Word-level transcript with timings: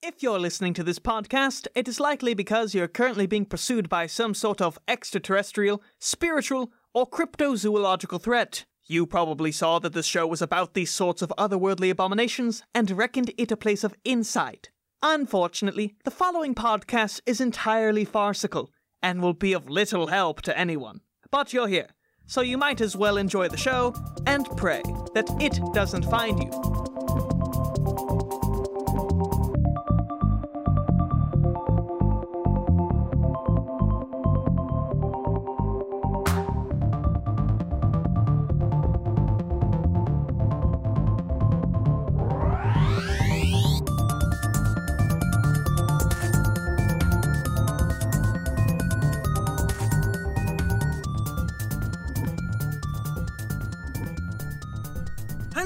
If 0.00 0.22
you're 0.22 0.38
listening 0.38 0.74
to 0.74 0.84
this 0.84 1.00
podcast, 1.00 1.66
it 1.74 1.88
is 1.88 1.98
likely 1.98 2.32
because 2.32 2.72
you're 2.72 2.86
currently 2.86 3.26
being 3.26 3.44
pursued 3.44 3.88
by 3.88 4.06
some 4.06 4.32
sort 4.32 4.60
of 4.60 4.78
extraterrestrial, 4.86 5.82
spiritual, 5.98 6.70
or 6.94 7.04
cryptozoological 7.04 8.22
threat. 8.22 8.64
You 8.86 9.06
probably 9.06 9.50
saw 9.50 9.80
that 9.80 9.94
this 9.94 10.06
show 10.06 10.24
was 10.24 10.40
about 10.40 10.74
these 10.74 10.92
sorts 10.92 11.20
of 11.20 11.32
otherworldly 11.36 11.90
abominations 11.90 12.62
and 12.72 12.88
reckoned 12.92 13.32
it 13.36 13.50
a 13.50 13.56
place 13.56 13.82
of 13.82 13.96
insight. 14.04 14.70
Unfortunately, 15.02 15.96
the 16.04 16.12
following 16.12 16.54
podcast 16.54 17.20
is 17.26 17.40
entirely 17.40 18.04
farcical 18.04 18.70
and 19.02 19.20
will 19.20 19.34
be 19.34 19.52
of 19.52 19.68
little 19.68 20.06
help 20.06 20.42
to 20.42 20.56
anyone. 20.56 21.00
But 21.32 21.52
you're 21.52 21.66
here, 21.66 21.88
so 22.24 22.40
you 22.40 22.56
might 22.56 22.80
as 22.80 22.96
well 22.96 23.16
enjoy 23.16 23.48
the 23.48 23.56
show 23.56 23.94
and 24.28 24.46
pray 24.56 24.82
that 25.14 25.28
it 25.40 25.60
doesn't 25.74 26.04
find 26.04 26.38
you. 26.38 27.17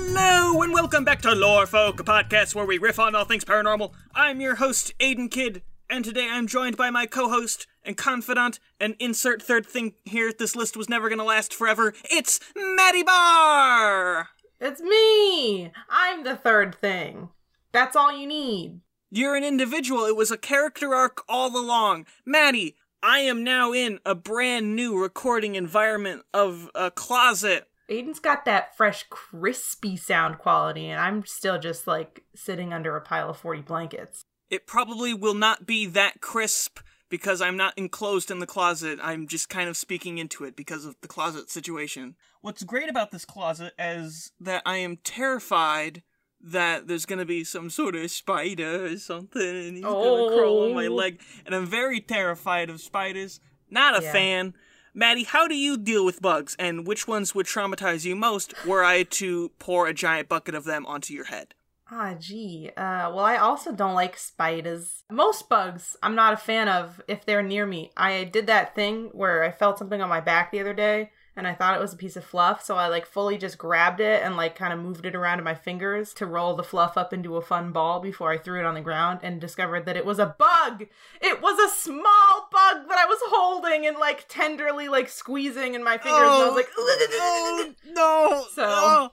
Hello 0.05 0.61
and 0.63 0.73
welcome 0.73 1.05
back 1.05 1.23
to 1.23 1.33
Lore 1.33 1.65
Folk, 1.65 2.01
a 2.01 2.03
podcast 2.03 2.57
where 2.57 2.67
we 2.67 2.77
riff 2.77 2.99
on 2.99 3.15
all 3.15 3.25
things 3.25 3.45
paranormal. 3.45 3.93
I'm 4.17 4.41
your 4.41 4.57
host, 4.57 4.93
Aiden 4.99 5.31
Kidd, 5.31 5.63
and 5.89 6.05
today 6.05 6.29
I'm 6.29 6.49
joined 6.49 6.77
by 6.77 6.91
my 6.91 7.07
co-host 7.07 7.69
and 7.85 7.97
confidant 7.97 8.59
and 8.81 8.97
insert 8.99 9.41
third 9.41 9.65
thing 9.65 9.95
here. 10.05 10.33
This 10.37 10.57
list 10.57 10.77
was 10.77 10.89
never 10.89 11.09
gonna 11.09 11.25
last 11.25 11.55
forever. 11.55 11.95
It's 12.11 12.41
Maddie 12.57 13.05
Barr. 13.05 14.29
It's 14.61 14.81
me! 14.81 15.71
I'm 15.89 16.25
the 16.25 16.37
third 16.37 16.75
thing. 16.75 17.29
That's 17.71 17.95
all 17.95 18.13
you 18.13 18.27
need. 18.27 18.81
You're 19.09 19.37
an 19.37 19.45
individual. 19.45 20.05
It 20.05 20.17
was 20.17 20.33
a 20.33 20.37
character 20.37 20.97
arc 20.97 21.23
all 21.29 21.57
along. 21.57 22.07
Maddie, 22.27 22.75
I 23.05 23.21
am 23.21 23.45
now 23.45 23.73
in 23.73 24.01
a 24.05 24.17
brand 24.17 24.75
new 24.75 25.01
recording 25.01 25.55
environment 25.55 26.23
of 26.35 26.69
a 26.75 26.91
closet. 26.91 27.69
Aiden's 27.91 28.21
got 28.21 28.45
that 28.45 28.77
fresh, 28.77 29.05
crispy 29.11 29.97
sound 29.97 30.39
quality, 30.39 30.87
and 30.89 31.01
I'm 31.01 31.25
still 31.27 31.59
just 31.59 31.87
like 31.87 32.25
sitting 32.35 32.73
under 32.73 32.97
a 32.97 33.01
pile 33.01 33.31
of 33.31 33.37
40 33.39 33.63
blankets. 33.63 34.23
It 34.51 34.67
probably 34.67 35.15
will 35.15 35.35
not 35.35 35.67
be 35.67 35.87
that 35.87 36.21
crisp 36.21 36.81
because 37.09 37.43
I'm 37.43 37.57
not 37.57 37.75
enclosed 37.77 38.31
in 38.31 38.39
the 38.39 38.47
closet. 38.47 38.99
I'm 39.03 39.27
just 39.27 39.49
kind 39.49 39.69
of 39.69 39.77
speaking 39.77 40.19
into 40.19 40.45
it 40.45 40.57
because 40.57 40.85
of 40.85 40.97
the 41.03 41.09
closet 41.09 41.51
situation. 41.51 42.17
What's 42.41 42.63
great 42.65 42.89
about 42.89 43.11
this 43.11 43.25
closet 43.25 43.73
is 43.79 44.33
that 44.41 44.63
I 44.65 44.79
am 44.79 44.97
terrified 45.05 46.03
that 46.41 46.89
there's 46.89 47.07
gonna 47.07 47.25
be 47.25 47.45
some 47.45 47.71
sort 47.71 47.95
of 47.95 48.11
spider 48.11 48.87
or 48.87 48.97
something 48.97 49.41
and 49.43 49.77
he's 49.77 49.85
gonna 49.85 50.37
crawl 50.37 50.65
on 50.65 50.75
my 50.75 50.87
Oh. 50.87 50.95
leg. 50.95 51.21
And 51.47 51.55
I'm 51.55 51.67
very 51.67 52.01
terrified 52.01 52.69
of 52.69 52.81
spiders. 52.81 53.41
Not 53.71 53.99
a 53.99 54.03
Yeah. 54.03 54.13
fan. 54.13 54.55
Maddie, 54.95 55.25
how 55.25 55.49
do 55.49 55.55
you 55.55 55.79
deal 55.79 56.05
with 56.05 56.21
bugs, 56.21 56.55
and 56.59 56.87
which 56.87 57.09
ones 57.09 57.35
would 57.35 57.47
traumatize 57.47 58.05
you 58.05 58.15
most 58.15 58.55
were 58.67 58.85
I 58.85 59.05
to 59.05 59.49
pour 59.59 59.87
a 59.87 59.95
giant 59.95 60.29
bucket 60.29 60.55
of 60.55 60.65
them 60.65 60.85
onto 60.85 61.15
your 61.15 61.25
head? 61.25 61.55
Ah, 61.91 62.15
gee. 62.19 62.71
Uh, 62.77 63.13
well, 63.13 63.21
I 63.21 63.37
also 63.37 63.73
don't 63.73 63.95
like 63.95 64.19
spiders. 64.19 65.05
Most 65.11 65.49
bugs 65.49 65.97
I'm 66.03 66.15
not 66.15 66.35
a 66.35 66.39
fan 66.39 66.69
of 66.69 67.01
if 67.09 67.25
they're 67.25 67.43
near 67.43 67.67
me. 67.67 67.91
I 67.97 68.25
did 68.25 68.47
that 68.49 68.75
thing 68.75 69.11
where 69.13 69.43
I 69.45 69.51
felt 69.51 69.79
something 69.79 70.01
on 70.03 70.09
my 70.11 70.21
back 70.21 70.51
the 70.53 70.61
other 70.61 70.75
day, 70.75 71.11
and 71.37 71.47
I 71.47 71.55
thought 71.55 71.75
it 71.75 71.81
was 71.81 71.93
a 71.95 71.97
piece 71.97 72.17
of 72.17 72.25
fluff, 72.25 72.63
so 72.63 72.77
I 72.77 72.89
like 72.89 73.07
fully 73.07 73.39
just 73.39 73.57
grabbed 73.59 74.01
it 74.01 74.23
and 74.23 74.37
like 74.37 74.55
kind 74.55 74.73
of 74.73 74.79
moved 74.79 75.07
it 75.07 75.15
around 75.15 75.39
in 75.39 75.45
my 75.45 75.55
fingers 75.55 76.13
to 76.15 76.27
roll 76.27 76.55
the 76.55 76.63
fluff 76.63 76.97
up 76.99 77.13
into 77.13 77.37
a 77.37 77.43
fun 77.43 77.73
ball 77.73 78.01
before 78.01 78.31
I 78.31 78.39
threw 78.39 78.61
it 78.61 78.67
on 78.67 78.75
the 78.75 78.81
ground 78.81 79.21
and 79.23 79.41
discovered 79.41 79.87
that 79.87 79.97
it 79.97 80.05
was 80.05 80.19
a 80.19 80.35
bug. 80.39 80.87
It 81.21 81.41
was 81.41 81.59
a 81.59 81.75
small 81.75 82.49
bug 82.53 82.89
that 82.89 82.99
I 82.99 83.07
was 83.07 83.19
holding 83.27 83.87
and 83.87 83.97
like 83.97 84.27
tenderly 84.29 84.89
like 84.89 85.09
squeezing 85.09 85.75
in 85.75 85.83
my 85.83 85.97
fingers, 85.99 86.21
and 86.21 86.29
I 86.31 86.47
was 86.49 86.57
like, 86.57 86.69
oh, 86.77 87.73
no. 87.87 88.45
So- 88.53 88.65
oh, 88.67 89.11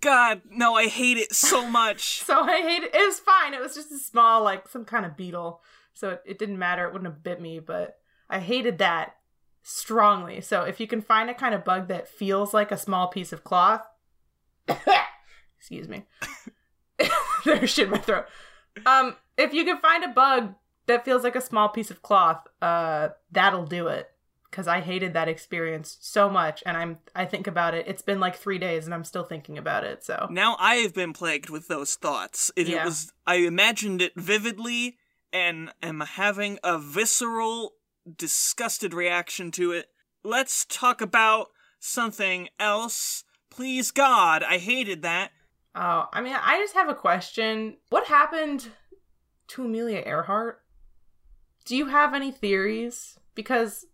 God, 0.00 0.42
no, 0.48 0.74
I 0.76 0.86
hate 0.86 1.18
it 1.18 1.34
so 1.34 1.68
much. 1.68 2.22
So 2.26 2.40
I 2.42 2.60
hate 2.62 2.82
it. 2.84 2.94
It 2.94 3.04
was 3.06 3.18
fine. 3.20 3.52
It 3.52 3.60
was 3.60 3.74
just 3.74 3.90
a 3.92 3.98
small, 3.98 4.42
like 4.42 4.68
some 4.68 4.84
kind 4.84 5.04
of 5.04 5.16
beetle. 5.16 5.60
So 5.92 6.10
it, 6.10 6.22
it 6.24 6.38
didn't 6.38 6.58
matter. 6.58 6.86
It 6.86 6.92
wouldn't 6.92 7.12
have 7.12 7.22
bit 7.22 7.40
me, 7.40 7.58
but 7.58 7.98
I 8.30 8.38
hated 8.38 8.78
that 8.78 9.16
strongly. 9.62 10.40
So 10.40 10.62
if 10.62 10.80
you 10.80 10.86
can 10.86 11.00
find 11.00 11.30
a 11.30 11.34
kind 11.34 11.54
of 11.54 11.64
bug 11.64 11.88
that 11.88 12.08
feels 12.08 12.52
like 12.52 12.70
a 12.70 12.76
small 12.76 13.08
piece 13.08 13.32
of 13.32 13.44
cloth, 13.44 13.86
excuse 15.58 15.88
me, 15.88 16.04
there's 17.44 17.70
shit 17.70 17.86
in 17.86 17.92
my 17.92 17.98
throat. 17.98 18.26
Um, 18.86 19.16
if 19.36 19.52
you 19.54 19.64
can 19.64 19.78
find 19.78 20.04
a 20.04 20.08
bug 20.08 20.54
that 20.86 21.04
feels 21.04 21.22
like 21.24 21.36
a 21.36 21.40
small 21.40 21.68
piece 21.68 21.90
of 21.90 22.02
cloth, 22.02 22.46
uh, 22.60 23.10
that'll 23.30 23.66
do 23.66 23.88
it. 23.88 24.08
Because 24.50 24.68
I 24.68 24.80
hated 24.80 25.14
that 25.14 25.28
experience 25.28 25.96
so 26.02 26.28
much, 26.28 26.62
and 26.66 26.76
I'm 26.76 26.98
I 27.14 27.24
think 27.24 27.46
about 27.46 27.72
it. 27.72 27.86
It's 27.88 28.02
been 28.02 28.20
like 28.20 28.36
three 28.36 28.58
days, 28.58 28.84
and 28.84 28.92
I'm 28.92 29.02
still 29.02 29.24
thinking 29.24 29.56
about 29.56 29.82
it. 29.82 30.04
So 30.04 30.26
now 30.30 30.56
I 30.60 30.74
have 30.74 30.92
been 30.92 31.14
plagued 31.14 31.48
with 31.48 31.68
those 31.68 31.94
thoughts. 31.94 32.50
It, 32.54 32.68
it 32.68 32.84
was 32.84 33.14
I 33.26 33.36
imagined 33.36 34.02
it 34.02 34.12
vividly 34.14 34.98
and 35.32 35.72
am 35.82 36.00
having 36.00 36.58
a 36.62 36.78
visceral, 36.78 37.72
disgusted 38.16 38.94
reaction 38.94 39.50
to 39.52 39.72
it. 39.72 39.86
Let's 40.24 40.64
talk 40.64 41.00
about 41.00 41.48
something 41.78 42.48
else. 42.58 43.24
Please 43.50 43.90
God, 43.90 44.42
I 44.42 44.58
hated 44.58 45.02
that. 45.02 45.30
Oh, 45.74 46.06
I 46.12 46.20
mean, 46.20 46.34
I 46.34 46.58
just 46.58 46.74
have 46.74 46.88
a 46.88 46.94
question. 46.94 47.76
What 47.90 48.06
happened 48.06 48.68
to 49.48 49.64
Amelia 49.64 50.02
Earhart? 50.04 50.62
Do 51.64 51.76
you 51.76 51.86
have 51.86 52.14
any 52.14 52.30
theories? 52.30 53.18
Because 53.34 53.86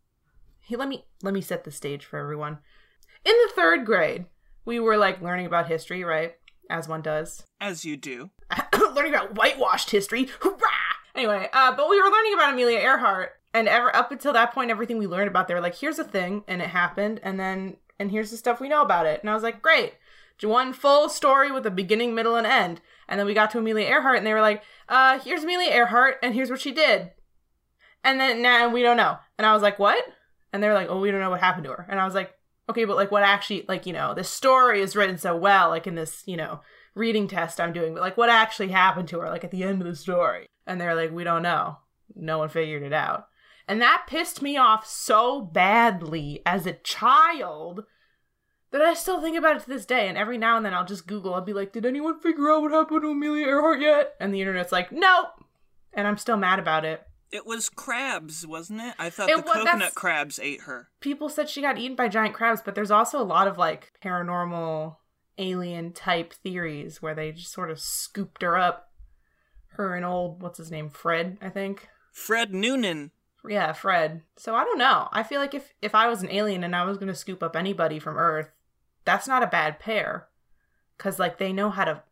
hey, 0.61 0.77
let 0.77 0.89
me 0.89 1.05
let 1.23 1.35
me 1.35 1.41
set 1.41 1.65
the 1.65 1.71
stage 1.71 2.05
for 2.05 2.19
everyone. 2.19 2.59
In 3.25 3.33
the 3.33 3.53
third 3.55 3.85
grade, 3.85 4.27
we 4.65 4.81
were 4.81 4.97
like 4.97 5.21
learning 5.21 5.47
about 5.47 5.69
history, 5.69 6.05
right? 6.05 6.35
As 6.71 6.89
one 6.89 7.03
does. 7.03 7.45
As 7.61 7.85
you 7.85 7.97
do. 7.97 8.31
learning 8.95 9.15
about 9.15 9.37
whitewashed 9.37 9.91
history. 9.91 10.29
Hurrah! 10.41 10.59
Anyway, 11.15 11.49
uh, 11.53 11.75
but 11.75 11.89
we 11.89 12.01
were 12.01 12.11
learning 12.11 12.35
about 12.35 12.53
Amelia 12.53 12.79
Earhart, 12.79 13.33
and 13.59 13.69
ever 13.69 13.95
up 13.95 14.13
until 14.13 14.33
that 14.33 14.55
point, 14.55 14.71
everything 14.71 14.99
we 14.99 15.07
learned 15.07 15.29
about 15.29 15.49
there, 15.49 15.61
like 15.61 15.75
here's 15.75 15.99
a 15.99 16.05
thing, 16.05 16.45
and 16.47 16.63
it 16.63 16.69
happened, 16.69 17.21
and 17.23 17.39
then 17.41 17.77
and 17.99 18.11
here's 18.11 18.31
the 18.31 18.37
stuff 18.37 18.61
we 18.61 18.69
know 18.69 18.83
about 18.83 19.07
it, 19.07 19.21
and 19.21 19.29
I 19.29 19.35
was 19.35 19.43
like, 19.43 19.61
great, 19.61 19.95
one 20.43 20.73
full 20.73 21.09
story 21.09 21.51
with 21.51 21.67
a 21.67 21.71
beginning, 21.71 22.15
middle, 22.15 22.37
and 22.37 22.47
end, 22.47 22.81
and 23.09 23.19
then 23.19 23.27
we 23.27 23.35
got 23.35 23.51
to 23.51 23.59
Amelia 23.59 23.87
Earhart, 23.89 24.19
and 24.19 24.27
they 24.27 24.33
were 24.33 24.41
like, 24.41 24.63
uh, 24.89 25.19
here's 25.19 25.43
Amelia 25.43 25.71
Earhart, 25.71 26.17
and 26.23 26.35
here's 26.35 26.51
what 26.51 26.61
she 26.61 26.71
did, 26.71 27.11
and 28.05 28.21
then 28.21 28.41
now 28.41 28.69
we 28.69 28.83
don't 28.83 28.97
know, 28.97 29.19
and 29.37 29.47
I 29.47 29.53
was 29.53 29.63
like, 29.63 29.79
what? 29.79 30.03
And 30.53 30.63
they 30.63 30.69
were 30.69 30.75
like, 30.75 30.89
oh, 30.89 31.01
we 31.01 31.11
don't 31.11 31.21
know 31.21 31.31
what 31.31 31.41
happened 31.41 31.65
to 31.65 31.73
her, 31.73 31.87
and 31.91 32.01
I 32.01 32.05
was 32.05 32.15
like, 32.15 32.33
okay, 32.71 32.85
but 32.85 32.97
like 32.97 33.11
what 33.11 33.25
actually, 33.25 33.65
like 33.67 33.87
you 33.87 33.93
know, 33.93 34.15
this 34.15 34.31
story 34.31 34.81
is 34.81 34.95
written 34.95 35.19
so 35.19 35.35
well, 35.37 35.71
like 35.71 35.87
in 35.87 35.97
this, 35.97 36.23
you 36.27 36.37
know 36.37 36.61
reading 36.95 37.29
test 37.29 37.61
I'm 37.61 37.73
doing, 37.73 37.95
but 37.95 38.03
like 38.03 38.17
what 38.17 38.29
actually 38.29 38.69
happened 38.69 39.09
to 39.09 39.21
her, 39.21 39.31
like 39.31 39.45
at 39.45 39.53
the 39.53 39.63
end 39.63 39.81
of 39.81 39.87
the 39.87 39.95
story. 39.95 40.49
And 40.67 40.81
they're 40.81 40.97
like, 40.97 41.13
we 41.13 41.25
don't 41.25 41.43
know. 41.43 41.79
No 42.15 42.39
one 42.39 42.49
figured 42.49 42.83
it 42.83 42.93
out. 42.93 43.28
And 43.69 43.81
that 43.83 44.07
pissed 44.09 44.41
me 44.41 44.57
off 44.57 44.87
so 44.87 45.43
badly 45.43 46.41
as 46.47 46.67
a 46.67 46.73
child 46.73 47.85
that 48.71 48.81
I 48.81 48.95
still 48.95 49.21
think 49.21 49.37
about 49.37 49.57
it 49.57 49.63
to 49.65 49.69
this 49.69 49.85
day. 49.85 50.09
And 50.09 50.17
every 50.17 50.39
now 50.39 50.57
and 50.57 50.65
then 50.65 50.73
I'll 50.73 50.87
just 50.87 51.07
Google, 51.07 51.35
I'll 51.35 51.43
be 51.43 51.53
like, 51.53 51.73
did 51.73 51.85
anyone 51.87 52.19
figure 52.19 52.51
out 52.51 52.63
what 52.63 52.73
happened 52.73 53.03
to 53.03 53.11
Amelia 53.11 53.47
Earhart 53.47 53.81
yet? 53.81 54.15
And 54.19 54.33
the 54.33 54.41
internet's 54.41 54.73
like, 54.73 54.91
nope. 54.91 55.45
And 55.93 56.07
I'm 56.07 56.17
still 56.17 56.37
mad 56.39 56.59
about 56.59 56.85
it. 56.87 57.03
It 57.31 57.47
was 57.47 57.69
crabs, 57.69 58.47
wasn't 58.47 58.81
it? 58.81 58.95
I 58.99 59.11
thought 59.11 59.29
It 59.29 59.37
the 59.37 59.43
wa- 59.43 59.53
coconut 59.53 59.95
crabs 59.95 60.39
ate 60.43 60.63
her. 60.63 60.89
People 61.01 61.29
said 61.29 61.51
she 61.51 61.61
got 61.61 61.77
eaten 61.79 61.95
by 61.95 62.09
giant 62.09 62.35
crabs, 62.35 62.63
but 62.63 62.75
there's 62.75 62.91
also 62.91 63.21
a 63.21 63.23
lot 63.23 63.47
of 63.47 63.59
like 63.59 63.93
paranormal 64.03 64.97
alien 65.37 65.93
type 65.93 66.33
theories 66.33 67.03
where 67.03 67.15
they 67.15 67.33
just 67.33 67.53
sort 67.53 67.71
of 67.71 67.79
scooped 67.79 68.41
her 68.43 68.57
up. 68.57 68.87
Her 69.73 69.95
and 69.95 70.07
old, 70.07 70.43
what's 70.43 70.59
his 70.59 70.71
name? 70.71 70.89
Fred, 70.89 71.37
I 71.43 71.51
think. 71.51 71.89
Fred 72.13 72.53
Noonan. 72.55 73.13
Yeah, 73.49 73.73
Fred. 73.73 74.23
So 74.37 74.55
I 74.55 74.65
don't 74.65 74.79
know. 74.79 75.09
I 75.13 75.23
feel 75.23 75.41
like 75.41 75.55
if 75.55 75.75
if 75.83 75.95
I 75.95 76.09
was 76.09 76.23
an 76.23 76.31
alien 76.31 76.65
and 76.65 76.77
I 76.77 76.85
was 76.85 76.99
going 76.99 77.09
to 77.09 77.15
scoop 77.15 77.43
up 77.43 77.57
anybody 77.57 77.99
from 77.99 78.17
Earth, 78.17 78.51
that's 79.05 79.29
not 79.29 79.43
a 79.43 79.47
bad 79.49 79.79
pair. 79.79 80.29
Cuz 80.99 81.19
like 81.19 81.39
they 81.39 81.53
know 81.53 81.71
how 81.71 81.85
to 81.85 82.03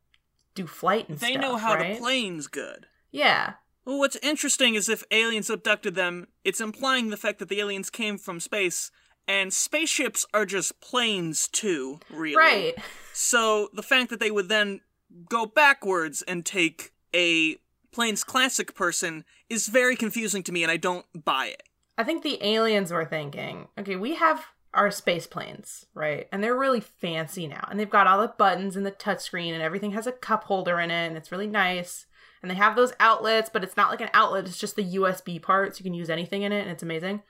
do 0.55 0.67
flight 0.67 1.09
and 1.09 1.19
stuff. 1.19 1.29
They 1.29 1.35
stuff, 1.35 1.43
know 1.43 1.56
how 1.56 1.75
right? 1.75 1.94
to 1.97 2.00
plane's 2.00 2.47
good. 2.47 2.87
Yeah. 3.11 3.55
Well, 3.85 3.99
what's 3.99 4.17
interesting 4.17 4.75
is 4.75 4.88
if 4.88 5.05
aliens 5.12 5.49
abducted 5.49 5.94
them, 5.94 6.27
it's 6.44 6.61
implying 6.61 7.11
the 7.11 7.17
fact 7.17 7.38
that 7.38 7.49
the 7.49 7.61
aliens 7.61 7.88
came 7.88 8.19
from 8.19 8.41
space, 8.41 8.91
and 9.29 9.53
spaceships 9.53 10.27
are 10.35 10.44
just 10.44 10.81
planes 10.81 11.47
too, 11.49 12.00
really. 12.11 12.37
Right. 12.37 12.75
So 13.19 13.71
the 13.73 13.83
fact 13.83 14.11
that 14.11 14.21
they 14.21 14.31
would 14.31 14.50
then 14.50 14.83
go 15.31 15.47
backwards 15.47 16.21
and 16.21 16.44
take 16.44 16.93
a 17.15 17.56
Plains 17.93 18.25
classic 18.25 18.75
person 18.75 19.25
is 19.49 19.69
very 19.69 19.97
confusing 19.97 20.43
to 20.44 20.53
me 20.53 20.62
and 20.62 20.71
I 20.71 20.77
don't 20.77 21.06
buy 21.25 21.47
it. 21.47 21.62
I 21.99 22.05
think 22.05 22.23
the 22.23 22.38
aliens 22.44 22.93
were 22.93 23.05
thinking, 23.05 23.69
okay, 23.79 23.97
we 23.97 24.17
have 24.17 24.44
our 24.75 24.91
space 24.91 25.27
planes, 25.27 25.87
right? 25.94 26.29
And 26.31 26.44
they're 26.44 26.56
really 26.56 26.81
fancy 26.81 27.49
now. 27.49 27.67
And 27.71 27.81
they've 27.81 27.88
got 27.88 28.06
all 28.06 28.21
the 28.21 28.35
buttons 28.37 28.77
and 28.77 28.85
the 28.85 28.93
touchscreen 28.93 29.53
and 29.53 29.62
everything 29.62 29.93
has 29.93 30.06
a 30.06 30.12
cup 30.12 30.44
holder 30.44 30.79
in 30.79 30.91
it 30.91 31.06
and 31.06 31.17
it's 31.17 31.33
really 31.33 31.47
nice. 31.47 32.06
And 32.43 32.50
they 32.50 32.55
have 32.56 32.77
those 32.77 32.93
outlets, 33.00 33.49
but 33.50 33.65
it's 33.65 33.77
not 33.77 33.91
like 33.91 34.03
an 34.03 34.11
outlet, 34.12 34.44
it's 34.44 34.59
just 34.59 34.77
the 34.77 34.97
USB 34.97 35.41
part, 35.41 35.75
so 35.75 35.81
you 35.81 35.85
can 35.85 35.94
use 35.94 36.11
anything 36.11 36.43
in 36.43 36.53
it 36.53 36.61
and 36.61 36.71
it's 36.71 36.83
amazing. 36.83 37.23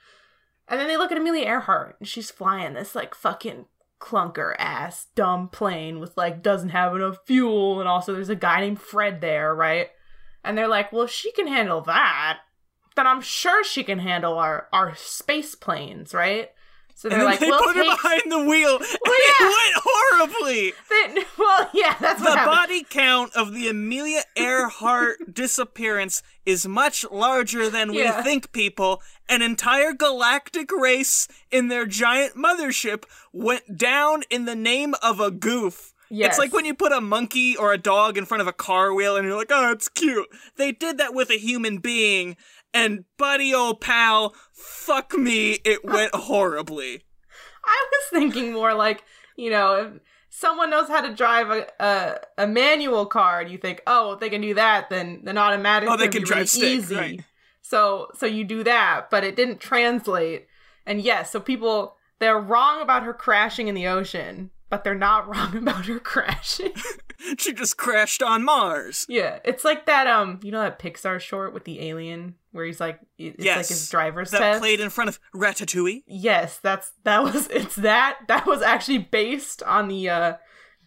And 0.68 0.80
then 0.80 0.88
they 0.88 0.96
look 0.96 1.12
at 1.12 1.18
Amelia 1.18 1.46
Earhart 1.46 1.96
and 2.00 2.08
she's 2.08 2.30
flying 2.30 2.74
this 2.74 2.96
like 2.96 3.14
fucking 3.14 3.66
clunker 4.00 4.54
ass 4.58 5.06
dumb 5.14 5.48
plane 5.48 6.00
with 6.00 6.16
like 6.16 6.42
doesn't 6.42 6.68
have 6.70 6.94
enough 6.94 7.18
fuel 7.24 7.80
and 7.80 7.88
also 7.88 8.12
there's 8.12 8.28
a 8.28 8.34
guy 8.34 8.60
named 8.60 8.80
Fred 8.80 9.20
there, 9.20 9.54
right? 9.54 9.90
And 10.46 10.56
they're 10.56 10.68
like, 10.68 10.92
well, 10.92 11.02
if 11.02 11.10
she 11.10 11.32
can 11.32 11.48
handle 11.48 11.80
that, 11.82 12.38
then 12.94 13.06
I'm 13.06 13.20
sure 13.20 13.64
she 13.64 13.82
can 13.84 13.98
handle 13.98 14.38
our 14.38 14.68
our 14.72 14.94
space 14.94 15.54
planes, 15.54 16.14
right? 16.14 16.50
So 16.94 17.10
they're 17.10 17.24
like, 17.24 17.40
they 17.40 17.50
we'll 17.50 17.62
put 17.62 17.74
take... 17.74 17.84
her 17.84 17.94
behind 17.94 18.32
the 18.32 18.38
wheel. 18.38 18.78
Well, 19.06 19.20
yeah. 19.28 19.46
it 19.46 19.54
went 19.58 19.84
horribly. 19.84 20.72
They- 20.88 21.24
well, 21.38 21.70
yeah, 21.74 21.94
that's 22.00 22.22
what 22.22 22.38
The 22.38 22.46
body 22.46 22.86
count 22.88 23.36
of 23.36 23.52
the 23.52 23.68
Amelia 23.68 24.22
Earhart 24.34 25.18
disappearance 25.34 26.22
is 26.46 26.66
much 26.66 27.04
larger 27.10 27.68
than 27.68 27.90
we 27.90 28.08
think, 28.22 28.50
people. 28.52 29.02
An 29.28 29.42
entire 29.42 29.92
galactic 29.92 30.72
race 30.72 31.28
in 31.50 31.68
their 31.68 31.84
giant 31.84 32.34
mothership 32.34 33.04
went 33.30 33.76
down 33.76 34.22
in 34.30 34.46
the 34.46 34.56
name 34.56 34.94
of 35.02 35.20
a 35.20 35.30
goof. 35.30 35.92
Yes. 36.10 36.30
It's 36.30 36.38
like 36.38 36.52
when 36.52 36.64
you 36.64 36.74
put 36.74 36.92
a 36.92 37.00
monkey 37.00 37.56
or 37.56 37.72
a 37.72 37.78
dog 37.78 38.16
in 38.16 38.24
front 38.24 38.40
of 38.40 38.46
a 38.46 38.52
car 38.52 38.94
wheel 38.94 39.16
and 39.16 39.26
you're 39.26 39.36
like, 39.36 39.50
oh, 39.50 39.72
it's 39.72 39.88
cute. 39.88 40.28
They 40.56 40.72
did 40.72 40.98
that 40.98 41.14
with 41.14 41.30
a 41.30 41.38
human 41.38 41.78
being, 41.78 42.36
and 42.72 43.04
buddy 43.18 43.52
old 43.54 43.80
pal, 43.80 44.34
fuck 44.52 45.14
me, 45.14 45.58
it 45.64 45.84
went 45.84 46.14
horribly. 46.14 47.02
I 47.64 47.86
was 47.90 48.04
thinking 48.20 48.52
more 48.52 48.74
like, 48.74 49.02
you 49.36 49.50
know, 49.50 49.74
if 49.74 50.00
someone 50.30 50.70
knows 50.70 50.88
how 50.88 51.00
to 51.00 51.14
drive 51.14 51.50
a, 51.50 51.66
a, 51.80 52.44
a 52.44 52.46
manual 52.46 53.06
car 53.06 53.40
and 53.40 53.50
you 53.50 53.58
think, 53.58 53.82
oh, 53.86 54.12
if 54.12 54.20
they 54.20 54.28
can 54.30 54.40
do 54.42 54.54
that, 54.54 54.88
then 54.90 55.20
then 55.24 55.36
automatic 55.38 55.88
Oh, 55.90 55.96
they 55.96 56.08
can 56.08 56.22
drive 56.22 56.36
really 56.38 56.46
stick, 56.46 56.62
easy. 56.68 56.94
right. 56.94 57.20
So 57.62 58.08
so 58.14 58.26
you 58.26 58.44
do 58.44 58.62
that, 58.62 59.10
but 59.10 59.24
it 59.24 59.34
didn't 59.34 59.58
translate. 59.60 60.46
And 60.86 61.00
yes, 61.00 61.32
so 61.32 61.40
people 61.40 61.96
they're 62.20 62.38
wrong 62.38 62.80
about 62.80 63.02
her 63.02 63.12
crashing 63.12 63.66
in 63.68 63.74
the 63.74 63.88
ocean, 63.88 64.50
but 64.70 64.84
they're 64.84 64.94
not 64.94 65.28
wrong 65.34 65.56
about 65.56 65.86
her 65.86 65.98
crashing. 65.98 66.72
She 67.38 67.54
just 67.54 67.78
crashed 67.78 68.22
on 68.22 68.44
Mars. 68.44 69.06
yeah, 69.08 69.38
it's 69.42 69.64
like 69.64 69.86
that 69.86 70.06
um, 70.06 70.38
you 70.42 70.52
know 70.52 70.60
that 70.60 70.78
Pixar 70.78 71.18
short 71.18 71.54
with 71.54 71.64
the 71.64 71.80
alien 71.88 72.34
where 72.52 72.66
he's 72.66 72.78
like 72.78 73.00
it's 73.18 73.38
like 73.38 73.44
Yes, 73.44 73.68
his 73.70 73.88
driver's 73.88 74.30
That 74.32 74.38
test. 74.40 74.60
played 74.60 74.80
in 74.80 74.90
front 74.90 75.08
of 75.08 75.18
Ratatouille. 75.34 76.02
Yes, 76.06 76.58
that's 76.58 76.92
that 77.04 77.22
was 77.22 77.46
it's 77.50 77.74
that 77.76 78.18
that 78.28 78.46
was 78.46 78.60
actually 78.60 78.98
based 78.98 79.62
on 79.62 79.88
the 79.88 80.10
uh 80.10 80.34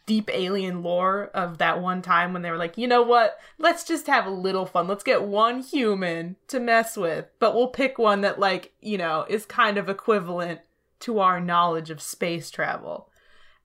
deep 0.06 0.30
alien 0.32 0.84
lore 0.84 1.32
of 1.34 1.58
that 1.58 1.82
one 1.82 2.04
time 2.04 2.32
when 2.32 2.44
they 2.44 2.52
were 2.52 2.58
like, 2.58 2.78
"You 2.78 2.88
know 2.88 3.02
what? 3.02 3.38
Let's 3.58 3.84
just 3.84 4.06
have 4.06 4.28
a 4.28 4.32
little 4.32 4.68
fun. 4.68 4.88
Let's 4.88 5.04
get 5.04 5.24
one 5.24 5.62
human 5.62 6.36
to 6.50 6.60
mess 6.60 6.96
with, 6.96 7.26
but 7.40 7.56
we'll 7.56 7.68
pick 7.70 7.98
one 7.98 8.22
that 8.22 8.40
like, 8.40 8.72
you 8.82 9.00
know, 9.00 9.26
is 9.28 9.48
kind 9.48 9.80
of 9.80 9.90
equivalent 9.90 10.62
to 11.02 11.20
our 11.20 11.40
knowledge 11.42 11.90
of 11.90 12.02
space 12.04 12.52
travel." 12.52 13.10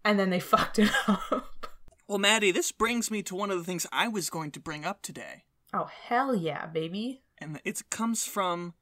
And 0.05 0.19
then 0.19 0.31
they 0.31 0.41
fucked 0.41 0.79
it 0.79 0.91
up. 1.07 1.73
Well, 2.07 2.19
Maddie, 2.19 2.51
this 2.51 2.71
brings 2.71 3.11
me 3.11 3.23
to 3.23 3.35
one 3.35 3.51
of 3.51 3.59
the 3.59 3.65
things 3.65 3.87
I 3.91 4.09
was 4.09 4.29
going 4.31 4.51
to 4.53 4.61
bring 4.61 4.85
up 4.85 5.01
today. 5.01 5.45
Oh, 5.73 5.89
hell 6.07 6.35
yeah, 6.35 6.67
baby. 6.67 7.23
And 7.39 7.61
it 7.65 7.83
comes 7.91 8.27
from 8.27 8.75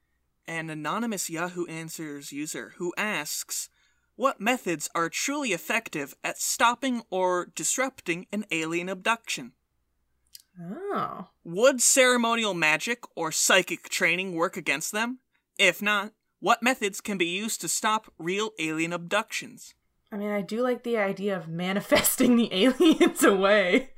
an 0.47 0.69
anonymous 0.69 1.29
Yahoo 1.29 1.65
Answers 1.67 2.31
user 2.31 2.73
who 2.77 2.93
asks 2.97 3.69
What 4.15 4.41
methods 4.41 4.89
are 4.93 5.09
truly 5.09 5.53
effective 5.53 6.13
at 6.23 6.37
stopping 6.37 7.03
or 7.09 7.47
disrupting 7.55 8.27
an 8.31 8.45
alien 8.51 8.89
abduction? 8.89 9.53
Oh. 10.61 11.29
Would 11.43 11.81
ceremonial 11.81 12.53
magic 12.53 13.03
or 13.15 13.31
psychic 13.31 13.89
training 13.89 14.35
work 14.35 14.55
against 14.55 14.91
them? 14.91 15.19
If 15.57 15.81
not, 15.81 16.11
what 16.39 16.61
methods 16.61 17.01
can 17.01 17.17
be 17.17 17.25
used 17.25 17.61
to 17.61 17.67
stop 17.67 18.11
real 18.19 18.51
alien 18.59 18.93
abductions? 18.93 19.73
I 20.13 20.17
mean, 20.17 20.29
I 20.29 20.41
do 20.41 20.61
like 20.61 20.83
the 20.83 20.97
idea 20.97 21.35
of 21.35 21.47
manifesting 21.47 22.35
the 22.35 22.49
aliens 22.53 23.23
away. 23.23 23.89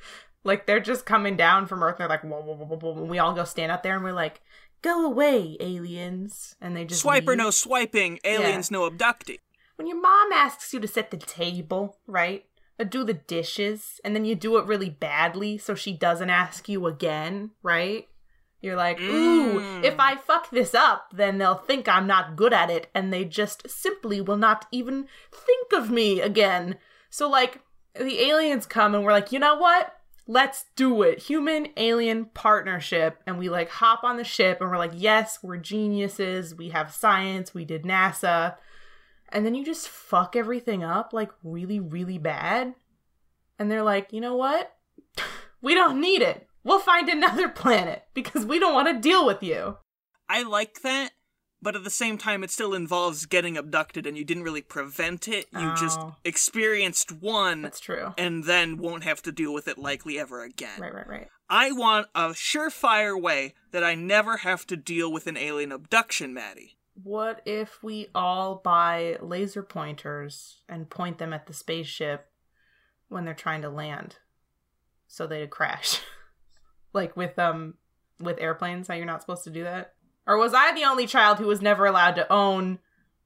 Like 0.46 0.66
they're 0.66 0.80
just 0.80 1.06
coming 1.06 1.36
down 1.36 1.68
from 1.68 1.84
Earth. 1.84 1.96
And 1.96 2.02
they're 2.02 2.08
like, 2.08 2.24
whoa, 2.24 2.40
whoa, 2.40 2.56
whoa, 2.56 2.66
whoa, 2.66 2.94
whoa. 2.94 3.02
And 3.02 3.10
we 3.10 3.20
all 3.20 3.34
go 3.34 3.44
stand 3.44 3.70
out 3.70 3.84
there 3.84 3.96
and 3.96 4.04
we're 4.04 4.14
like, 4.14 4.40
go 4.82 5.06
away, 5.06 5.58
aliens. 5.60 6.56
And 6.62 6.74
they 6.74 6.86
just 6.86 7.04
Swiper 7.04 7.30
leave. 7.30 7.38
no 7.38 7.50
swiping, 7.50 8.20
aliens 8.24 8.72
no 8.72 8.86
abducting. 8.86 9.40
When 9.76 9.88
your 9.88 10.02
mom 10.02 10.32
asks 10.32 10.74
you 10.74 10.80
to 10.80 10.88
set 10.88 11.12
the 11.12 11.18
table, 11.18 11.98
right? 12.08 12.46
Or 12.80 12.86
do 12.86 13.04
the 13.04 13.14
dishes, 13.14 14.00
and 14.06 14.16
then 14.16 14.24
you 14.24 14.36
do 14.36 14.58
it 14.58 14.66
really 14.66 14.90
badly, 14.90 15.58
so 15.58 15.76
she 15.76 15.94
doesn't 15.94 16.30
ask 16.30 16.70
you 16.70 16.88
again, 16.88 17.52
right? 17.62 18.08
You're 18.66 18.76
like, 18.76 19.00
ooh, 19.00 19.60
Mm. 19.60 19.84
if 19.84 20.00
I 20.00 20.16
fuck 20.16 20.50
this 20.50 20.74
up, 20.74 21.12
then 21.14 21.38
they'll 21.38 21.56
think 21.56 21.88
I'm 21.88 22.08
not 22.08 22.36
good 22.36 22.52
at 22.52 22.70
it, 22.72 22.90
and 22.96 23.14
they 23.14 23.24
just 23.24 23.70
simply 23.70 24.20
will 24.20 24.38
not 24.38 24.66
even 24.72 25.08
think 25.32 25.72
of 25.74 25.90
me 25.92 26.20
again. 26.20 26.78
So, 27.10 27.30
like, 27.30 27.62
the 27.94 28.20
aliens 28.22 28.66
come, 28.66 28.96
and 28.96 29.06
we're 29.06 29.12
like, 29.12 29.32
you 29.32 29.40
know 29.40 29.56
what? 29.56 29.94
Let's 30.28 30.66
do 30.76 31.04
it. 31.04 31.20
Human 31.20 31.68
alien 31.78 32.26
partnership. 32.34 33.22
And 33.28 33.38
we 33.38 33.48
like 33.48 33.70
hop 33.70 34.04
on 34.04 34.18
the 34.18 34.24
ship, 34.24 34.60
and 34.60 34.70
we're 34.72 34.78
like, 34.80 34.94
yes, 34.96 35.40
we're 35.44 35.58
geniuses. 35.58 36.56
We 36.56 36.70
have 36.70 36.92
science. 36.94 37.54
We 37.54 37.64
did 37.64 37.84
NASA. 37.84 38.56
And 39.30 39.46
then 39.46 39.54
you 39.54 39.64
just 39.64 39.88
fuck 39.88 40.36
everything 40.36 40.84
up, 40.84 41.14
like, 41.14 41.30
really, 41.44 41.80
really 41.80 42.18
bad. 42.18 42.74
And 43.60 43.70
they're 43.70 43.84
like, 43.84 44.12
you 44.12 44.20
know 44.20 44.36
what? 44.36 44.76
we 45.62 45.76
don't 45.76 46.02
need 46.02 46.22
it 46.24 46.48
we'll 46.66 46.80
find 46.80 47.08
another 47.08 47.48
planet 47.48 48.04
because 48.14 48.46
we 48.46 48.60
don't 48.60 48.74
want 48.74 48.90
to 48.90 49.00
deal 49.00 49.26
with 49.26 49.42
you. 49.42 49.78
I 50.28 50.44
like 50.44 50.82
that, 50.82 51.12
but 51.62 51.76
at 51.78 51.84
the 51.86 51.90
same 51.90 52.18
time, 52.18 52.44
it 52.44 52.52
still 52.52 52.74
involves 52.74 53.26
getting 53.26 53.56
abducted, 53.58 54.06
and 54.06 54.18
you 54.18 54.26
didn't 54.26 54.44
really 54.44 54.62
prevent 54.62 55.28
it. 55.30 55.48
You 55.54 55.74
just 55.76 56.00
Oh. 56.00 56.16
experienced 56.26 57.12
one, 57.12 57.62
That's 57.62 57.80
true. 57.80 58.14
and 58.18 58.44
then 58.44 58.78
won't 58.78 59.04
have 59.06 59.22
to 59.22 59.32
deal 59.32 59.54
with 59.54 59.68
it 59.70 59.78
likely 59.78 60.20
ever 60.20 60.44
again. 60.44 60.82
Right, 60.82 60.94
right, 60.94 61.08
right. 61.08 61.28
I 61.50 61.72
want 61.72 62.08
a 62.16 62.30
surefire 62.30 63.20
way 63.22 63.54
that 63.72 63.84
I 63.84 63.94
never 63.96 64.38
have 64.38 64.66
to 64.68 64.76
deal 64.76 65.12
with 65.14 65.28
an 65.28 65.38
alien 65.38 65.72
abduction, 65.72 66.34
Maddie. 66.34 66.78
What 67.04 67.42
if 67.46 67.84
we 67.84 68.08
all 68.16 68.56
buy 68.56 69.18
laser 69.22 69.62
pointers 69.62 70.62
and 70.70 70.90
point 70.90 71.18
them 71.20 71.34
at 71.34 71.46
the 71.46 71.54
spaceship 71.54 72.32
when 73.10 73.26
they're 73.26 73.34
trying 73.36 73.62
to 73.62 73.70
land 73.70 74.16
so 75.08 75.28
they'd 75.28 75.50
crash? 75.52 76.00
like 76.96 77.16
with 77.16 77.38
um 77.38 77.76
with 78.20 78.40
airplanes, 78.40 78.88
how 78.88 78.94
you're 78.94 79.06
not 79.06 79.22
supposed 79.22 79.44
to 79.44 79.50
do 79.50 79.64
that? 79.64 79.94
Or 80.26 80.38
was 80.38 80.54
I 80.54 80.74
the 80.74 80.86
only 80.86 81.06
child 81.06 81.38
who 81.38 81.46
was 81.46 81.62
never 81.62 81.86
allowed 81.86 82.16
to 82.16 82.32
own 82.32 82.80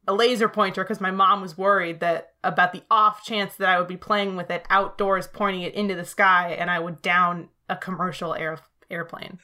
a 0.07 0.13
laser 0.13 0.49
pointer 0.49 0.83
because 0.83 0.99
my 0.99 1.11
mom 1.11 1.41
was 1.41 1.57
worried 1.57 1.99
that 1.99 2.33
about 2.43 2.73
the 2.73 2.83
off 2.89 3.23
chance 3.23 3.55
that 3.55 3.69
I 3.69 3.77
would 3.77 3.87
be 3.87 3.97
playing 3.97 4.35
with 4.35 4.49
it 4.49 4.65
outdoors, 4.69 5.27
pointing 5.27 5.61
it 5.61 5.75
into 5.75 5.95
the 5.95 6.05
sky, 6.05 6.55
and 6.59 6.69
I 6.69 6.79
would 6.79 7.01
down 7.01 7.49
a 7.69 7.75
commercial 7.75 8.33
air 8.33 8.59
airplane. 8.89 9.39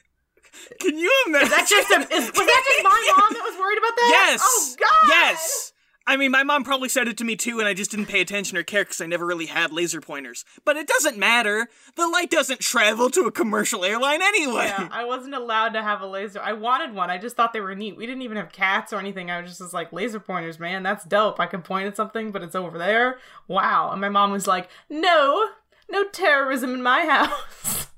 Can 0.80 0.98
you 0.98 1.12
imagine? 1.26 1.46
Is 1.46 1.54
that 1.54 1.68
just 1.68 1.90
a, 1.90 2.14
is, 2.14 2.26
was 2.26 2.34
that 2.34 2.64
just 2.66 2.84
my 2.84 3.14
mom 3.16 3.28
that 3.32 3.42
was 3.44 3.58
worried 3.58 3.78
about 3.78 3.96
that? 3.96 4.08
Yes. 4.10 4.40
Oh 4.42 4.74
God. 4.78 5.08
Yes. 5.08 5.72
I 6.08 6.16
mean, 6.16 6.30
my 6.30 6.44
mom 6.44 6.62
probably 6.62 6.88
said 6.88 7.08
it 7.08 7.16
to 7.18 7.24
me 7.24 7.34
too, 7.34 7.58
and 7.58 7.66
I 7.66 7.74
just 7.74 7.90
didn't 7.90 8.06
pay 8.06 8.20
attention 8.20 8.56
or 8.56 8.62
care 8.62 8.84
because 8.84 9.00
I 9.00 9.06
never 9.06 9.26
really 9.26 9.46
had 9.46 9.72
laser 9.72 10.00
pointers. 10.00 10.44
But 10.64 10.76
it 10.76 10.86
doesn't 10.86 11.18
matter. 11.18 11.68
The 11.96 12.06
light 12.06 12.30
doesn't 12.30 12.60
travel 12.60 13.10
to 13.10 13.22
a 13.22 13.32
commercial 13.32 13.84
airline 13.84 14.22
anyway. 14.22 14.66
Yeah, 14.66 14.88
I 14.92 15.04
wasn't 15.04 15.34
allowed 15.34 15.70
to 15.70 15.82
have 15.82 16.02
a 16.02 16.06
laser. 16.06 16.40
I 16.40 16.52
wanted 16.52 16.94
one. 16.94 17.10
I 17.10 17.18
just 17.18 17.34
thought 17.34 17.52
they 17.52 17.60
were 17.60 17.74
neat. 17.74 17.96
We 17.96 18.06
didn't 18.06 18.22
even 18.22 18.36
have 18.36 18.52
cats 18.52 18.92
or 18.92 19.00
anything. 19.00 19.30
I 19.30 19.40
was 19.40 19.50
just 19.50 19.60
was 19.60 19.74
like 19.74 19.92
laser 19.92 20.20
pointers, 20.20 20.60
man. 20.60 20.84
That's 20.84 21.04
dope. 21.04 21.40
I 21.40 21.46
can 21.46 21.62
point 21.62 21.88
at 21.88 21.96
something, 21.96 22.30
but 22.30 22.42
it's 22.42 22.54
over 22.54 22.78
there. 22.78 23.18
Wow. 23.48 23.90
And 23.90 24.00
my 24.00 24.08
mom 24.08 24.30
was 24.30 24.46
like, 24.46 24.68
"No, 24.88 25.48
no 25.90 26.04
terrorism 26.04 26.72
in 26.72 26.82
my 26.82 27.00
house. 27.06 27.88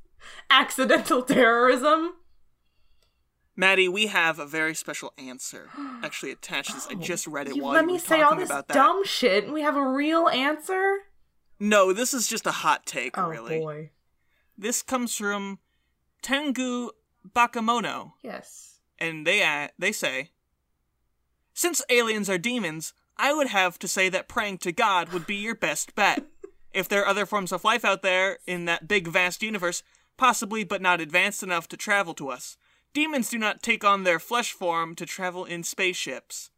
Accidental 0.51 1.23
terrorism." 1.23 2.15
Maddie, 3.59 3.89
we 3.89 4.07
have 4.07 4.39
a 4.39 4.47
very 4.47 4.73
special 4.75 5.13
answer 5.19 5.69
actually 6.05 6.31
attached 6.31 6.71
to 6.71 6.75
this. 6.77 6.87
I 6.89 6.95
just 6.95 7.27
read 7.27 7.49
it 7.49 7.55
Oh, 7.55 7.57
You 7.57 7.63
while 7.65 7.73
let 7.73 7.81
you 7.83 7.87
me 7.89 7.93
were 7.95 7.99
say 7.99 8.23
all 8.23 8.37
this 8.37 8.53
dumb 8.69 9.05
shit, 9.05 9.45
and 9.45 9.53
we 9.53 9.63
have 9.63 9.77
a 9.77 9.85
real 9.87 10.29
answer. 10.29 10.99
No, 11.59 11.93
this 11.93 12.15
is 12.15 12.29
just 12.29 12.47
a 12.47 12.53
hot 12.53 12.87
take, 12.87 13.19
Oh 13.19 13.29
really. 13.29 13.59
boy. 13.59 13.91
This 14.57 14.81
comes 14.83 15.15
from 15.17 15.59
Tengu 16.23 16.91
Bakamono, 17.29 18.13
Yes. 18.23 18.79
and 18.99 19.27
they 19.27 19.43
uh, 19.43 19.69
they 19.77 19.91
say, 19.93 20.31
since 21.53 21.83
aliens 21.91 22.31
are 22.31 22.39
demons, 22.39 22.93
I 23.17 23.35
would 23.35 23.49
have 23.49 23.77
to 23.81 23.89
say 23.89 24.09
that 24.09 24.29
praying 24.29 24.59
to 24.59 24.71
God 24.73 25.09
would 25.13 25.27
be 25.27 25.35
your 25.35 25.57
best 25.57 25.97
bet. 25.97 26.25
if 26.73 26.89
there 26.89 27.03
are 27.03 27.09
other 27.09 27.27
forms 27.27 27.51
of 27.51 27.65
life 27.65 27.85
out 27.85 28.03
there 28.03 28.39
in 28.47 28.67
that 28.67 28.87
big 28.87 29.09
vast 29.09 29.43
universe, 29.43 29.83
possibly 30.17 30.63
but 30.63 30.81
not 30.83 31.01
advanced 31.01 31.43
enough 31.43 31.67
to 31.69 31.77
travel 31.77 32.15
to 32.15 32.29
us. 32.29 32.57
Demons 32.95 33.31
do 33.31 33.39
not 33.39 33.63
take 33.63 33.85
on 33.85 34.05
their 34.05 34.19
flesh 34.19 34.53
form 34.53 34.95
to 34.97 35.07
travel 35.07 35.45
in 35.45 35.63
spaceships. 35.63 36.51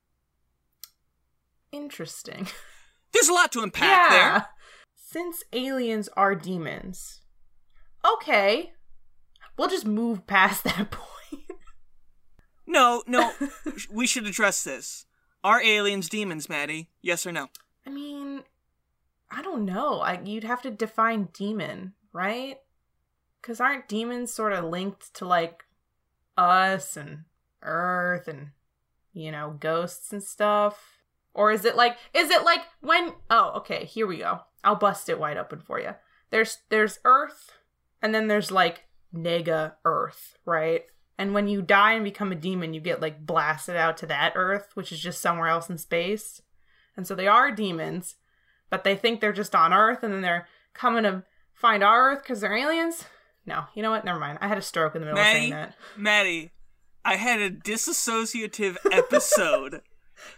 Interesting. 1.72 2.46
There's 3.12 3.28
a 3.28 3.32
lot 3.32 3.52
to 3.52 3.60
unpack 3.60 4.10
there. 4.10 4.46
Since 4.94 5.42
aliens 5.52 6.08
are 6.16 6.34
demons. 6.34 7.20
Okay. 8.04 8.72
We'll 9.56 9.68
just 9.68 9.86
move 9.86 10.26
past 10.26 10.64
that 10.64 10.90
point. 10.90 11.10
No, 12.66 13.02
no, 13.06 13.32
we 13.90 14.06
should 14.06 14.26
address 14.26 14.62
this. 14.62 15.04
Are 15.42 15.62
aliens 15.62 16.08
demons, 16.08 16.48
Maddie? 16.48 16.88
Yes 17.02 17.26
or 17.26 17.32
no? 17.32 17.48
I 17.84 17.90
mean, 17.90 18.42
I 19.30 19.42
don't 19.42 19.64
know. 19.64 20.00
I, 20.00 20.20
you'd 20.24 20.44
have 20.44 20.62
to 20.62 20.70
define 20.70 21.28
demon, 21.32 21.94
right? 22.12 22.58
Because 23.40 23.60
aren't 23.60 23.88
demons 23.88 24.32
sort 24.32 24.52
of 24.52 24.64
linked 24.64 25.12
to 25.14 25.24
like 25.24 25.64
us 26.40 26.96
and 26.96 27.24
Earth 27.62 28.26
and 28.26 28.48
you 29.12 29.30
know 29.30 29.56
ghosts 29.60 30.12
and 30.12 30.22
stuff? 30.22 30.98
Or 31.34 31.52
is 31.52 31.64
it 31.64 31.76
like 31.76 31.96
is 32.14 32.30
it 32.30 32.44
like 32.44 32.62
when? 32.80 33.12
Oh, 33.28 33.52
okay. 33.56 33.84
Here 33.84 34.06
we 34.06 34.18
go. 34.18 34.40
I'll 34.64 34.76
bust 34.76 35.08
it 35.08 35.18
wide 35.18 35.36
open 35.36 35.60
for 35.60 35.78
you. 35.80 35.94
There's 36.30 36.58
there's 36.70 36.98
Earth, 37.04 37.52
and 38.02 38.14
then 38.14 38.28
there's 38.28 38.50
like 38.50 38.84
nega 39.14 39.74
Earth, 39.84 40.36
right? 40.44 40.84
And 41.18 41.34
when 41.34 41.48
you 41.48 41.60
die 41.60 41.92
and 41.92 42.04
become 42.04 42.32
a 42.32 42.36
demon, 42.36 42.72
you 42.72 42.80
get 42.80 43.02
like 43.02 43.26
blasted 43.26 43.76
out 43.76 43.98
to 43.98 44.06
that 44.06 44.32
Earth, 44.34 44.70
which 44.74 44.90
is 44.90 45.00
just 45.00 45.20
somewhere 45.20 45.48
else 45.48 45.68
in 45.68 45.76
space. 45.76 46.40
And 46.96 47.06
so 47.06 47.14
they 47.14 47.28
are 47.28 47.50
demons, 47.50 48.16
but 48.70 48.84
they 48.84 48.96
think 48.96 49.20
they're 49.20 49.32
just 49.32 49.54
on 49.54 49.72
Earth, 49.72 50.02
and 50.02 50.12
then 50.14 50.22
they're 50.22 50.48
coming 50.72 51.04
to 51.04 51.24
find 51.52 51.82
our 51.82 52.12
Earth 52.12 52.22
because 52.22 52.40
they're 52.40 52.56
aliens. 52.56 53.04
No, 53.50 53.64
you 53.74 53.82
know 53.82 53.90
what? 53.90 54.04
Never 54.04 54.18
mind. 54.20 54.38
I 54.40 54.48
had 54.48 54.58
a 54.58 54.62
stroke 54.62 54.94
in 54.94 55.00
the 55.02 55.06
middle 55.06 55.20
Maddie, 55.20 55.36
of 55.38 55.40
saying 55.42 55.50
that. 55.50 55.74
Maddie, 55.96 56.50
I 57.04 57.16
had 57.16 57.40
a 57.40 57.50
disassociative 57.50 58.76
episode. 58.92 59.82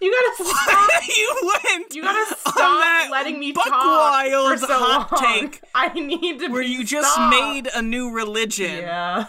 You 0.01 0.11
gotta 0.39 0.51
stop. 0.51 0.89
you 1.17 1.53
went. 1.65 1.95
You 1.95 2.03
gotta 2.03 2.35
stop 2.37 2.55
that 2.55 3.09
letting 3.11 3.39
me 3.39 3.53
buck 3.53 3.67
talk 3.67 3.73
wild 3.85 4.59
for 4.61 4.67
so 4.67 4.79
hot 4.79 5.13
long. 5.13 5.41
take 5.41 5.61
I 5.75 5.89
need 5.93 6.39
to. 6.41 6.49
where 6.49 6.63
you 6.63 6.85
just 6.85 7.13
stopped. 7.13 7.35
made 7.37 7.69
a 7.75 7.83
new 7.83 8.11
religion. 8.13 8.79
Yeah. 8.79 9.27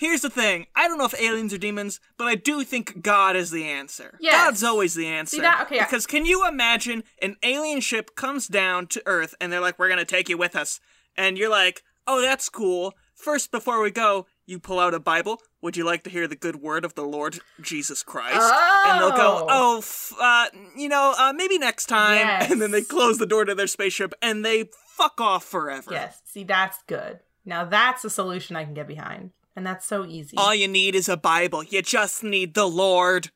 Here's 0.00 0.22
the 0.22 0.30
thing. 0.30 0.66
I 0.74 0.88
don't 0.88 0.98
know 0.98 1.04
if 1.04 1.14
aliens 1.20 1.52
are 1.54 1.58
demons, 1.58 2.00
but 2.18 2.26
I 2.26 2.34
do 2.34 2.64
think 2.64 3.02
God 3.02 3.36
is 3.36 3.52
the 3.52 3.64
answer. 3.64 4.18
Yes. 4.20 4.34
God's 4.34 4.64
always 4.64 4.94
the 4.94 5.06
answer. 5.06 5.36
See 5.36 5.42
that- 5.42 5.60
okay, 5.66 5.78
I- 5.78 5.84
Because 5.84 6.06
can 6.08 6.26
you 6.26 6.48
imagine 6.48 7.04
an 7.20 7.36
alien 7.44 7.80
ship 7.80 8.16
comes 8.16 8.48
down 8.48 8.88
to 8.88 9.02
Earth 9.06 9.36
and 9.40 9.52
they're 9.52 9.60
like, 9.60 9.78
we're 9.78 9.86
going 9.86 10.00
to 10.00 10.04
take 10.04 10.28
you 10.28 10.36
with 10.36 10.56
us. 10.56 10.80
And 11.16 11.38
you're 11.38 11.50
like, 11.50 11.82
oh, 12.08 12.20
that's 12.20 12.48
cool. 12.48 12.94
First, 13.22 13.52
before 13.52 13.80
we 13.80 13.92
go, 13.92 14.26
you 14.46 14.58
pull 14.58 14.80
out 14.80 14.94
a 14.94 14.98
Bible. 14.98 15.40
Would 15.60 15.76
you 15.76 15.84
like 15.84 16.02
to 16.04 16.10
hear 16.10 16.26
the 16.26 16.34
good 16.34 16.56
word 16.56 16.84
of 16.84 16.94
the 16.96 17.04
Lord 17.04 17.38
Jesus 17.60 18.02
Christ? 18.02 18.52
And 18.86 19.00
they'll 19.00 19.10
go, 19.12 19.46
Oh. 19.48 19.48
oh, 19.48 19.78
f- 19.78 20.12
uh, 20.20 20.46
you 20.76 20.88
know, 20.88 21.14
uh, 21.16 21.32
maybe 21.32 21.56
next 21.56 21.86
time. 21.86 22.16
Yes. 22.26 22.50
And 22.50 22.60
then 22.60 22.72
they 22.72 22.82
close 22.82 23.18
the 23.18 23.26
door 23.26 23.44
to 23.44 23.54
their 23.54 23.68
spaceship 23.68 24.12
and 24.20 24.44
they 24.44 24.70
fuck 24.96 25.20
off 25.20 25.44
forever. 25.44 25.92
Yes. 25.92 26.20
See, 26.24 26.42
that's 26.42 26.78
good. 26.88 27.20
Now 27.44 27.64
that's 27.64 28.04
a 28.04 28.10
solution 28.10 28.56
I 28.56 28.64
can 28.64 28.74
get 28.74 28.86
behind, 28.88 29.30
and 29.56 29.64
that's 29.66 29.86
so 29.86 30.04
easy. 30.04 30.36
All 30.36 30.54
you 30.54 30.66
need 30.68 30.94
is 30.96 31.08
a 31.08 31.16
Bible. 31.16 31.62
You 31.62 31.80
just 31.82 32.22
need 32.24 32.54
the 32.54 32.66
Lord. 32.66 33.30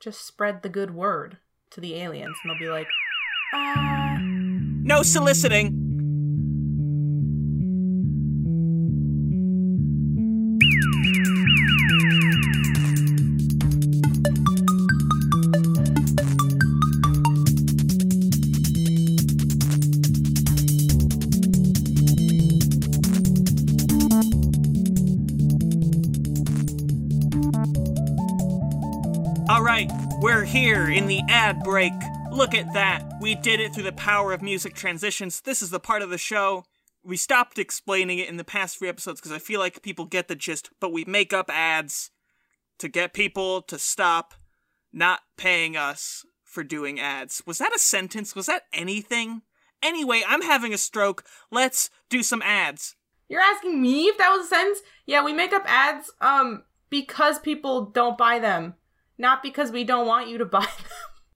Just 0.00 0.24
spread 0.26 0.62
the 0.62 0.68
good 0.68 0.92
word 0.94 1.38
to 1.70 1.80
the 1.80 1.94
aliens, 1.96 2.36
and 2.42 2.50
they'll 2.50 2.58
be 2.58 2.68
like, 2.68 2.88
uh, 3.52 4.16
No 4.20 5.02
soliciting. 5.02 5.83
Here 30.64 30.88
in 30.88 31.06
the 31.08 31.20
ad 31.28 31.62
break. 31.62 31.92
Look 32.32 32.54
at 32.54 32.72
that. 32.72 33.04
We 33.20 33.34
did 33.34 33.60
it 33.60 33.74
through 33.74 33.82
the 33.82 33.92
power 33.92 34.32
of 34.32 34.40
music 34.40 34.72
transitions. 34.72 35.42
This 35.42 35.60
is 35.60 35.68
the 35.68 35.78
part 35.78 36.00
of 36.00 36.08
the 36.08 36.16
show. 36.16 36.64
We 37.02 37.18
stopped 37.18 37.58
explaining 37.58 38.18
it 38.18 38.30
in 38.30 38.38
the 38.38 38.44
past 38.44 38.78
few 38.78 38.88
episodes 38.88 39.20
because 39.20 39.30
I 39.30 39.38
feel 39.38 39.60
like 39.60 39.82
people 39.82 40.06
get 40.06 40.26
the 40.26 40.34
gist, 40.34 40.70
but 40.80 40.90
we 40.90 41.04
make 41.04 41.34
up 41.34 41.50
ads 41.50 42.12
to 42.78 42.88
get 42.88 43.12
people 43.12 43.60
to 43.60 43.78
stop 43.78 44.32
not 44.90 45.20
paying 45.36 45.76
us 45.76 46.24
for 46.42 46.64
doing 46.64 46.98
ads. 46.98 47.42
Was 47.46 47.58
that 47.58 47.76
a 47.76 47.78
sentence? 47.78 48.34
Was 48.34 48.46
that 48.46 48.62
anything? 48.72 49.42
Anyway, 49.82 50.22
I'm 50.26 50.40
having 50.40 50.72
a 50.72 50.78
stroke. 50.78 51.24
Let's 51.50 51.90
do 52.08 52.22
some 52.22 52.40
ads. 52.40 52.96
you're 53.28 53.42
asking 53.42 53.82
me 53.82 54.04
if 54.04 54.16
that 54.16 54.30
was 54.30 54.46
a 54.46 54.48
sentence? 54.48 54.78
Yeah, 55.04 55.22
we 55.22 55.34
make 55.34 55.52
up 55.52 55.64
ads, 55.66 56.10
um, 56.22 56.64
because 56.88 57.38
people 57.38 57.84
don't 57.84 58.16
buy 58.16 58.38
them, 58.38 58.76
not 59.18 59.42
because 59.42 59.70
we 59.70 59.84
don't 59.84 60.06
want 60.06 60.28
you 60.28 60.38
to 60.38 60.44
buy 60.44 60.60
them. 60.78 60.86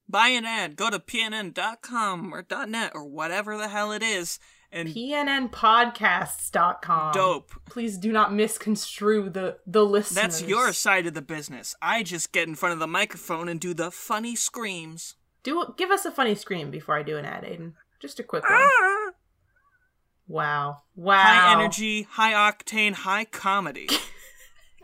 Buy 0.09 0.29
an 0.29 0.47
ad. 0.47 0.77
Go 0.77 0.89
to 0.91 0.99
pnn.com 0.99 2.33
or 2.33 2.45
.net 2.67 2.93
or 2.95 3.05
whatever 3.05 3.59
the 3.59 3.69
hell 3.69 3.93
it 3.93 4.03
is 4.03 4.39
and 4.71 4.89
PNNpodcasts.com. 4.89 7.13
dope. 7.13 7.53
Please 7.67 7.99
do 7.99 8.13
not 8.13 8.33
misconstrue 8.33 9.31
the 9.31 9.59
the 9.67 9.85
listeners. 9.85 10.23
That's 10.23 10.43
your 10.43 10.73
side 10.73 11.07
of 11.07 11.15
the 11.15 11.23
business. 11.23 11.75
I 11.81 12.03
just 12.03 12.33
get 12.33 12.49
in 12.49 12.55
front 12.55 12.75
of 12.75 12.79
the 12.79 12.87
microphone 12.87 13.49
and 13.49 13.61
do 13.61 13.75
the 13.75 13.91
funny 13.91 14.37
screams. 14.37 15.15
Do 15.43 15.75
give 15.77 15.91
us 15.91 16.05
a 16.05 16.11
funny 16.11 16.35
scream 16.35 16.71
before 16.71 16.99
I 16.99 17.03
do 17.03 17.17
an 17.17 17.25
ad, 17.25 17.45
Aiden. 17.45 17.73
Just 18.01 18.21
a 18.21 18.23
quick 18.23 18.49
one. 18.49 18.61
Ah! 18.63 19.11
Wow. 20.27 20.83
Wow. 20.95 21.23
High 21.23 21.53
energy, 21.55 22.03
high 22.03 22.33
octane, 22.33 22.93
high 22.93 23.25
comedy. 23.25 23.89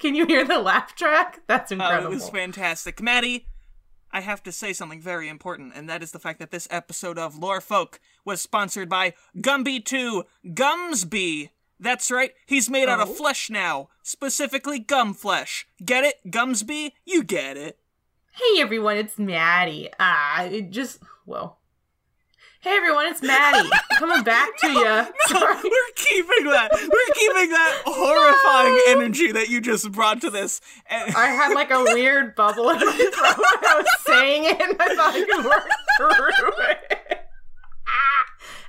Can 0.04 0.14
you 0.14 0.26
hear 0.26 0.44
the 0.44 0.58
laugh 0.58 0.94
track? 0.94 1.40
That's 1.46 1.72
Oh, 1.72 1.76
incredible. 1.76 2.12
it 2.12 2.14
was 2.16 2.28
fantastic. 2.28 3.00
Maddie, 3.00 3.46
I 4.12 4.20
have 4.20 4.42
to 4.42 4.52
say 4.52 4.74
something 4.74 5.00
very 5.00 5.30
important, 5.30 5.72
and 5.74 5.88
that 5.88 6.02
is 6.02 6.12
the 6.12 6.18
fact 6.18 6.40
that 6.40 6.50
this 6.50 6.68
episode 6.70 7.18
of 7.18 7.38
Lore 7.38 7.62
Folk 7.62 7.98
was 8.22 8.42
sponsored 8.42 8.90
by 8.90 9.14
Gumby 9.38 9.82
2 9.82 10.24
Gumsby. 10.48 11.48
That's 11.80 12.10
right, 12.10 12.32
he's 12.44 12.68
made 12.68 12.90
out 12.90 13.00
Oh. 13.00 13.04
of 13.04 13.16
flesh 13.16 13.48
now, 13.48 13.88
specifically 14.02 14.78
gum 14.78 15.14
flesh. 15.14 15.66
Get 15.82 16.04
it, 16.04 16.16
Gumsby? 16.30 16.92
You 17.06 17.24
get 17.24 17.56
it. 17.56 17.78
Hey 18.32 18.60
everyone, 18.60 18.98
it's 18.98 19.18
Maddie. 19.18 19.88
Ah, 19.98 20.42
it 20.44 20.68
just 20.68 20.98
whoa. 21.24 21.56
Hey 22.64 22.76
everyone, 22.78 23.06
it's 23.08 23.20
Maddie. 23.20 23.68
Coming 23.98 24.22
back 24.22 24.48
to 24.60 24.68
you. 24.70 25.06
Sorry. 25.26 25.54
We're 25.62 25.92
keeping 25.96 26.46
that. 26.50 26.70
We're 26.72 27.14
keeping 27.14 27.50
that 27.50 27.82
horrifying 27.86 28.74
No. 28.74 29.02
energy 29.02 29.32
that 29.32 29.50
you 29.50 29.60
just 29.60 29.92
brought 29.92 30.22
to 30.22 30.30
this. 30.30 30.62
And- 30.88 31.14
I 31.14 31.26
had 31.26 31.52
like 31.52 31.70
a 31.70 31.82
weird 31.84 32.34
bubble 32.34 32.70
in 32.70 32.78
my 32.78 32.82
throat 32.86 33.36
when 33.36 33.70
I 33.70 33.74
was 33.76 33.86
saying 34.06 34.44
it, 34.46 34.60
and 34.62 34.76
I 34.80 34.94
thought 34.94 35.14
I 35.14 35.24
could 35.30 35.44
work 35.44 35.68
through 35.98 36.64
it. 36.70 37.20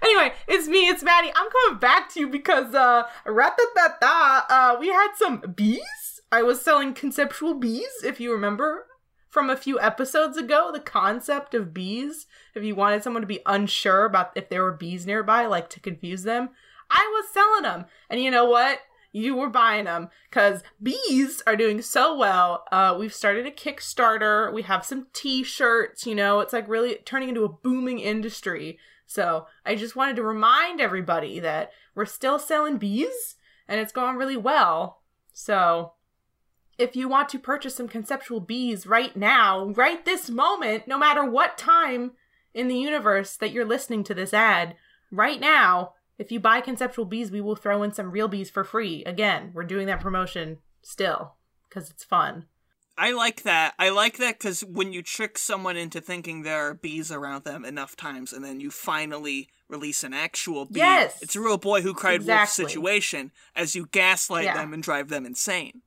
Anyway, 0.04 0.34
it's 0.50 0.68
me, 0.68 0.90
it's 0.90 1.02
Maddie. 1.02 1.32
I'm 1.34 1.48
coming 1.50 1.80
back 1.80 2.14
to 2.14 2.20
you 2.20 2.28
because 2.28 2.76
uh 2.76 3.04
ratatata, 3.26 4.44
uh 4.50 4.76
we 4.80 4.90
had 4.90 5.14
some 5.16 5.42
bees. 5.56 6.22
I 6.34 6.42
was 6.44 6.62
selling 6.62 6.94
conceptual 6.94 7.54
bees, 7.54 8.04
if 8.04 8.20
you 8.20 8.34
remember 8.34 8.88
from 9.36 9.50
a 9.50 9.58
few 9.58 9.78
episodes 9.82 10.38
ago, 10.38 10.70
the 10.72 10.80
concept 10.80 11.54
of 11.54 11.74
bees. 11.74 12.26
If 12.54 12.64
you 12.64 12.74
wanted 12.74 13.04
someone 13.04 13.22
to 13.22 13.28
be 13.28 13.42
unsure 13.46 14.06
about 14.06 14.32
if 14.34 14.48
there 14.48 14.64
were 14.64 14.72
bees 14.72 15.06
nearby, 15.06 15.46
like 15.46 15.70
to 15.72 15.82
confuse 15.82 16.24
them, 16.24 16.52
I 16.90 17.06
was 17.14 17.34
selling 17.34 17.64
them. 17.64 17.86
And 18.10 18.24
you 18.24 18.32
know 18.32 18.46
what? 18.46 18.80
You 19.12 19.36
were 19.36 19.50
buying 19.50 19.84
them 19.84 20.08
because 20.30 20.64
bees 20.82 21.44
are 21.46 21.58
doing 21.58 21.82
so 21.82 22.16
well. 22.16 22.64
Uh, 22.72 22.96
we've 22.98 23.14
started 23.14 23.46
a 23.46 23.52
Kickstarter. 23.52 24.54
We 24.54 24.62
have 24.62 24.86
some 24.86 25.08
T-shirts. 25.12 26.08
You 26.08 26.16
know, 26.16 26.40
it's 26.40 26.54
like 26.54 26.70
really 26.70 26.96
turning 27.04 27.28
into 27.28 27.44
a 27.44 27.50
booming 27.50 28.00
industry. 28.00 28.80
So 29.06 29.48
I 29.66 29.76
just 29.76 29.98
wanted 29.98 30.16
to 30.16 30.24
remind 30.24 30.80
everybody 30.80 31.42
that 31.42 31.72
we're 31.94 32.06
still 32.06 32.40
selling 32.40 32.78
bees, 32.78 33.36
and 33.68 33.82
it's 33.82 33.92
going 33.92 34.16
really 34.16 34.38
well. 34.38 35.02
So 35.34 35.95
if 36.78 36.96
you 36.96 37.08
want 37.08 37.30
to 37.30 37.40
purchase 37.40 37.76
some 37.76 37.88
conceptual 37.88 38.40
bees 38.40 38.86
right 38.86 39.16
now, 39.16 39.66
right 39.70 40.04
this 40.06 40.30
moment, 40.30 40.88
no 40.88 40.98
matter 40.98 41.24
what 41.24 41.58
time 41.58 42.12
in 42.54 42.68
the 42.68 42.78
universe 42.78 43.36
that 43.38 43.52
you're 43.52 43.66
listening 43.66 44.04
to 44.06 44.14
this 44.14 44.34
ad, 44.34 44.76
right 45.12 45.40
now, 45.40 45.94
if 46.18 46.32
you 46.32 46.40
buy 46.40 46.62
conceptual 46.62 47.06
bees, 47.06 47.32
we 47.32 47.42
will 47.42 47.56
throw 47.56 47.84
in 47.84 47.94
some 47.94 48.12
real 48.12 48.28
bees 48.28 48.50
for 48.50 48.64
free. 48.64 49.04
Again, 49.06 49.52
we're 49.54 49.64
doing 49.64 49.88
that 49.88 50.00
promotion 50.02 50.60
still 50.82 51.36
because 51.68 51.90
it's 51.90 52.04
fun. 52.04 52.46
I 52.98 53.12
like 53.12 53.44
that. 53.44 53.74
I 53.78 53.90
like 53.90 54.18
that 54.18 54.40
because 54.40 54.62
when 54.64 54.94
you 54.94 55.02
trick 55.02 55.38
someone 55.38 55.76
into 55.76 56.00
thinking 56.00 56.44
there 56.44 56.70
are 56.70 56.74
bees 56.74 57.12
around 57.12 57.44
them 57.44 57.66
enough 57.66 57.98
times, 57.98 58.32
and 58.32 58.44
then 58.46 58.62
you 58.62 58.72
finally 58.72 59.50
release 59.68 60.04
an 60.06 60.14
actual 60.14 60.64
bee, 60.66 60.80
Yes. 60.80 61.22
it's 61.22 61.36
a 61.36 61.42
real 61.42 61.58
boy 61.58 61.82
who 61.82 61.94
cried 61.94 62.24
wolf 62.26 62.48
situation 62.50 63.32
as 63.56 63.76
you 63.76 63.88
gaslight 63.92 64.46
Yeah. 64.46 64.54
them 64.54 64.74
and 64.74 64.82
drive 64.82 65.10
them 65.10 65.26
insane. 65.26 65.82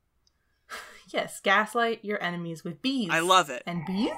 Yes, 1.13 1.41
gaslight 1.41 2.05
your 2.05 2.23
enemies 2.23 2.65
with 2.65 2.83
bees. 2.83 3.09
I 3.11 3.21
love 3.21 3.51
it. 3.51 3.63
And 3.67 3.85
bees? 3.87 4.13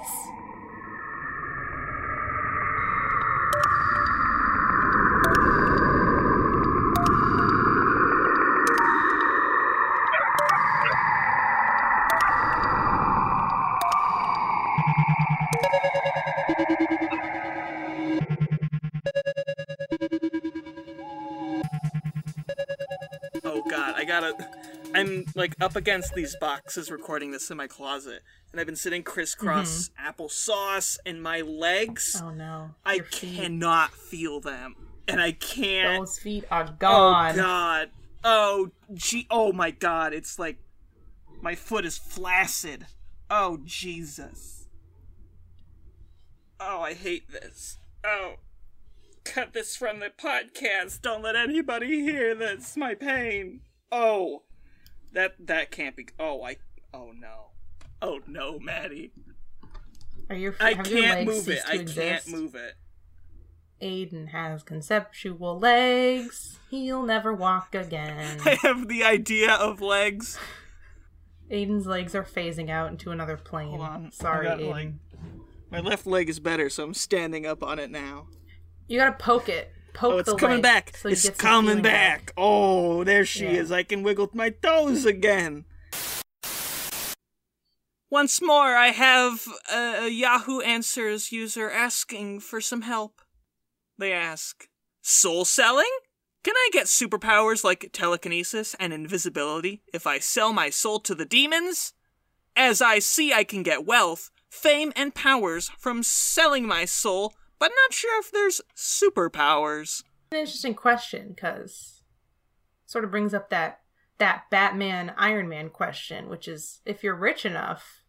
I'm 25.00 25.24
like 25.34 25.54
up 25.60 25.76
against 25.76 26.14
these 26.14 26.36
boxes 26.40 26.90
recording 26.90 27.30
this 27.30 27.50
in 27.50 27.56
my 27.56 27.66
closet, 27.66 28.22
and 28.52 28.60
I've 28.60 28.66
been 28.66 28.76
sitting 28.76 29.02
crisscross 29.02 29.90
mm-hmm. 29.90 30.08
applesauce, 30.08 30.98
and 31.06 31.22
my 31.22 31.40
legs, 31.40 32.20
Oh 32.22 32.30
no. 32.30 32.70
I 32.84 33.00
cannot 33.00 33.92
feel 33.92 34.40
them, 34.40 34.76
and 35.08 35.20
I 35.20 35.32
can't. 35.32 36.00
Those 36.00 36.18
feet 36.18 36.44
are 36.50 36.66
oh, 36.68 36.74
gone. 36.78 37.32
Oh 37.32 37.42
god. 37.42 37.90
Oh 38.22 38.70
gee. 38.94 39.26
Oh 39.30 39.52
my 39.52 39.70
god. 39.70 40.12
It's 40.12 40.38
like 40.38 40.58
my 41.40 41.54
foot 41.54 41.84
is 41.84 41.98
flaccid. 41.98 42.86
Oh 43.30 43.58
Jesus. 43.64 44.68
Oh, 46.58 46.80
I 46.82 46.92
hate 46.92 47.30
this. 47.32 47.78
Oh. 48.04 48.34
Cut 49.24 49.52
this 49.52 49.76
from 49.76 50.00
the 50.00 50.10
podcast. 50.10 51.00
Don't 51.00 51.22
let 51.22 51.36
anybody 51.36 52.02
hear 52.02 52.34
this. 52.34 52.76
My 52.76 52.94
pain. 52.94 53.60
Oh. 53.90 54.42
That 55.12 55.34
that 55.46 55.70
can't 55.70 55.96
be 55.96 56.06
Oh, 56.18 56.42
I 56.42 56.56
Oh 56.94 57.12
no. 57.16 57.50
Oh 58.02 58.20
no, 58.26 58.58
Maddie. 58.58 59.12
Are 60.28 60.36
your 60.36 60.54
I 60.60 60.74
can't 60.74 60.88
legs 60.90 61.26
move 61.26 61.48
it. 61.48 61.62
I 61.68 61.74
exist? 61.74 61.98
can't 61.98 62.28
move 62.28 62.54
it. 62.54 62.74
Aiden 63.82 64.28
has 64.28 64.62
conceptual 64.62 65.58
legs. 65.58 66.58
He'll 66.70 67.02
never 67.02 67.32
walk 67.32 67.74
again. 67.74 68.38
I 68.44 68.58
have 68.62 68.88
the 68.88 69.02
idea 69.02 69.52
of 69.54 69.80
legs. 69.80 70.38
Aiden's 71.50 71.86
legs 71.86 72.14
are 72.14 72.22
phasing 72.22 72.70
out 72.70 72.90
into 72.90 73.10
another 73.10 73.36
plane. 73.36 73.70
Hold 73.70 73.80
on. 73.80 74.12
Sorry, 74.12 74.46
Aiden. 74.46 74.70
like- 74.70 74.92
My 75.70 75.80
left 75.80 76.06
leg 76.06 76.28
is 76.28 76.38
better, 76.38 76.68
so 76.70 76.84
I'm 76.84 76.94
standing 76.94 77.44
up 77.46 77.62
on 77.62 77.78
it 77.78 77.90
now. 77.90 78.26
You 78.86 78.98
gotta 78.98 79.16
poke 79.16 79.48
it. 79.48 79.72
Poke 79.94 80.12
Oh, 80.12 80.18
it's 80.18 80.30
the 80.30 80.36
coming 80.36 80.56
leg 80.56 80.62
back. 80.62 80.96
so 80.96 81.08
it's 81.08 81.28
coming 81.30 81.68
feeling 81.68 81.82
back. 81.82 82.32
Oh, 82.36 83.04
there 83.04 83.24
she 83.24 83.44
Yeah. 83.44 83.50
is. 83.60 83.72
I 83.72 83.82
can 83.82 84.02
wiggle 84.02 84.30
my 84.34 84.50
toes 84.50 85.04
again. 85.04 85.64
Once 88.10 88.42
more, 88.42 88.74
I 88.76 88.88
have 88.88 89.46
a 89.72 90.08
Yahoo 90.08 90.60
Answers 90.60 91.30
user 91.30 91.70
asking 91.70 92.40
for 92.40 92.60
some 92.60 92.82
help. 92.82 93.20
They 93.98 94.12
ask, 94.12 94.68
Soul 95.02 95.44
selling? 95.44 95.90
Can 96.42 96.54
I 96.56 96.70
get 96.72 96.86
superpowers 96.86 97.62
like 97.62 97.90
telekinesis 97.92 98.74
and 98.80 98.92
invisibility 98.92 99.82
if 99.92 100.06
I 100.06 100.18
sell 100.18 100.52
my 100.52 100.70
soul 100.70 100.98
to 101.00 101.14
the 101.14 101.24
demons? 101.26 101.92
As 102.56 102.82
I 102.82 102.98
see, 102.98 103.32
I 103.32 103.44
can 103.44 103.62
get 103.62 103.86
wealth, 103.86 104.30
fame, 104.50 104.92
and 104.96 105.14
powers 105.14 105.70
from 105.78 106.02
selling 106.02 106.66
my 106.66 106.84
soul, 106.86 107.34
but 107.60 107.70
not 107.76 107.92
sure 107.92 108.18
if 108.18 108.32
there's 108.32 108.60
superpowers. 108.74 110.02
An 110.32 110.38
interesting 110.38 110.74
question 110.74 111.28
because 111.28 112.02
sort 112.86 113.04
of 113.04 113.12
brings 113.12 113.32
up 113.32 113.50
that 113.50 113.80
that 114.18 114.50
Batman 114.50 115.12
Iron 115.16 115.48
Man 115.48 115.70
question, 115.70 116.28
which 116.28 116.48
is 116.48 116.80
if 116.84 117.04
you're 117.04 117.14
rich 117.14 117.46
enough, 117.46 118.02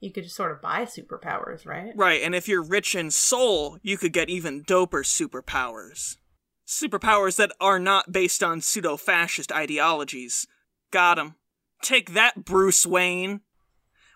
you 0.00 0.10
could 0.12 0.24
just 0.24 0.36
sort 0.36 0.52
of 0.52 0.62
buy 0.62 0.84
superpowers, 0.84 1.66
right? 1.66 1.92
Right, 1.96 2.22
and 2.22 2.34
if 2.34 2.46
you're 2.46 2.62
rich 2.62 2.94
in 2.94 3.10
soul, 3.10 3.78
you 3.82 3.98
could 3.98 4.12
get 4.12 4.28
even 4.30 4.62
doper 4.62 5.02
superpowers. 5.02 6.18
Superpowers 6.66 7.36
that 7.36 7.52
are 7.60 7.78
not 7.78 8.12
based 8.12 8.42
on 8.42 8.60
pseudo 8.60 8.96
fascist 8.96 9.52
ideologies. 9.52 10.46
Got 10.90 11.18
'em. 11.18 11.34
Take 11.82 12.14
that, 12.14 12.44
Bruce 12.44 12.86
Wayne. 12.86 13.40